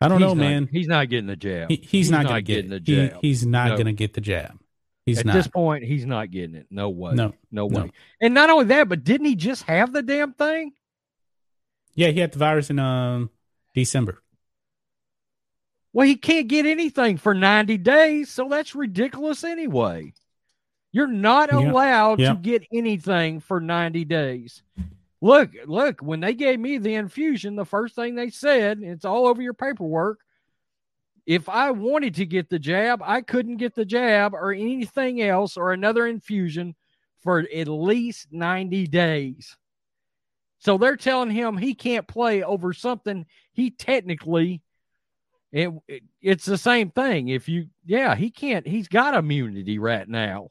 [0.00, 0.68] I don't He's know, not- man.
[0.70, 1.70] He's not getting the jab.
[1.70, 3.02] He, he's, not, going to getting get the it.
[3.04, 3.18] He- jab.
[3.22, 3.74] he's not No.
[3.76, 4.58] going to get the jab.
[5.06, 5.34] He's At not.
[5.34, 6.66] this point, he's not getting it.
[6.68, 7.14] No way.
[7.14, 7.82] No, no no.
[7.84, 7.92] way.
[8.20, 10.72] And not only that, but didn't he just have the damn thing?
[11.94, 13.30] Yeah, he had the virus in um
[13.72, 14.20] December.
[15.92, 20.12] Well, he can't get anything for 90 days, so that's ridiculous anyway.
[20.92, 22.30] You're not Yeah, allowed yeah.
[22.34, 24.62] to get anything for 90 days.
[25.22, 29.26] Look, look, when they gave me the infusion, the first thing they said, it's all
[29.26, 30.18] over your paperwork.
[31.26, 35.56] If I wanted to get the jab, I couldn't get the jab or anything else
[35.56, 36.74] or another infusion
[37.22, 39.56] for at least 90 days.
[40.58, 44.62] So they're telling him he can't play over something he technically
[45.52, 47.28] it, it, it's the same thing.
[47.28, 50.50] If you yeah, he can't he's got immunity right now.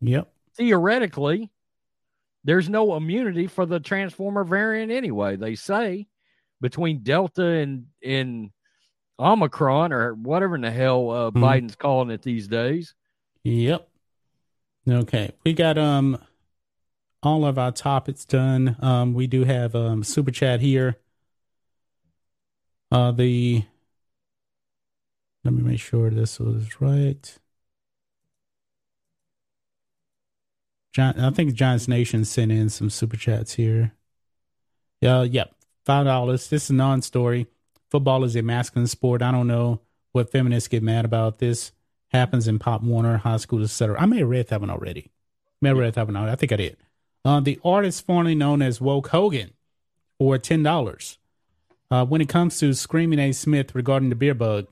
[0.00, 0.30] Yep.
[0.56, 1.50] Theoretically,
[2.44, 6.06] there's no immunity for the transformer variant anyway, they say
[6.60, 8.50] between Delta and and
[9.18, 11.44] Omicron or whatever in the hell uh, mm-hmm.
[11.44, 12.94] Biden's calling it these days.
[13.44, 13.88] Yep.
[14.88, 16.18] Okay, we got um
[17.22, 18.76] all of our topics done.
[18.80, 20.96] Um, we do have um super chat here.
[22.90, 23.64] Uh, the
[25.42, 27.38] let me make sure this was right.
[30.92, 33.92] John, I think John's Nation sent in some super chats here.
[35.00, 35.54] Yeah, yep,
[35.84, 36.48] five dollars.
[36.48, 37.46] This is a non-story
[37.94, 39.22] football is a masculine sport.
[39.22, 39.80] I don't know
[40.10, 41.38] what feminists get mad about.
[41.38, 41.70] This
[42.08, 43.96] happens in Pop Warner, high school, etc.
[44.00, 45.12] I may have read that one already.
[45.62, 46.32] May have read that one already.
[46.32, 46.76] I think I did.
[47.24, 49.52] Uh, the artist formerly known as Woke Hogan
[50.18, 51.18] for ten dollars.
[51.88, 53.30] Uh, when it comes to screaming A.
[53.30, 54.66] Smith regarding the beer bug,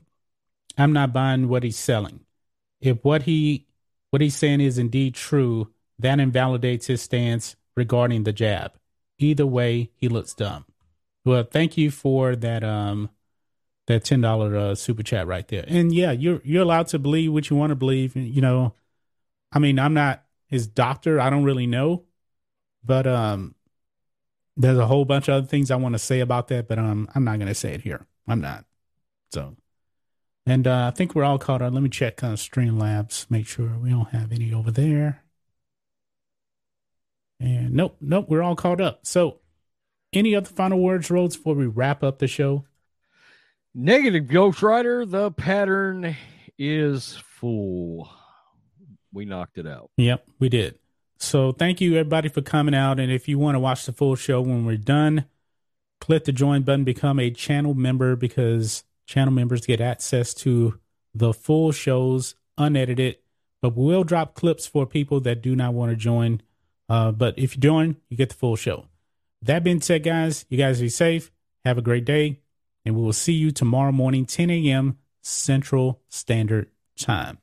[0.77, 2.25] I'm not buying what he's selling.
[2.81, 3.67] If what he
[4.09, 8.73] what he's saying is indeed true, that invalidates his stance regarding the jab.
[9.17, 10.65] Either way, he looks dumb.
[11.23, 13.09] Well, thank you for that um
[13.87, 15.65] that ten dollar uh, super chat right there.
[15.67, 18.15] And yeah, you're you're allowed to believe what you want to believe.
[18.15, 18.73] You know,
[19.51, 21.19] I mean, I'm not his doctor.
[21.19, 22.03] I don't really know,
[22.83, 23.55] but um,
[24.55, 27.09] there's a whole bunch of other things I want to say about that, but um,
[27.15, 28.05] I'm not gonna say it here.
[28.27, 28.65] I'm not.
[29.31, 29.55] So,
[30.45, 31.73] and uh, I think we're all caught up.
[31.73, 35.23] Let me check uh, Streamlabs, make sure we don't have any over there.
[37.39, 39.05] And nope, nope, we're all caught up.
[39.05, 39.39] So
[40.13, 42.65] any other final words, Rhodes, before we wrap up the show?
[43.75, 45.05] Negative Ghost Rider.
[45.05, 46.15] The pattern
[46.59, 48.09] is full.
[49.11, 49.89] We knocked it out.
[49.97, 50.77] Yep, we did.
[51.17, 52.99] So thank you everybody for coming out.
[52.99, 55.25] And if you want to watch the full show when we're done,
[55.99, 60.79] click the join button, become a channel member because channel members get access to
[61.15, 63.17] the full shows unedited.
[63.61, 66.41] But we'll drop clips for people that do not want to join.
[66.89, 68.85] Uh, but if you join, you get the full show.
[69.41, 71.31] That being said, guys, you guys be safe.
[71.65, 72.42] Have a great day.
[72.85, 74.97] And we will see you tomorrow morning, 10 a.m.
[75.21, 77.39] Central Standard Time.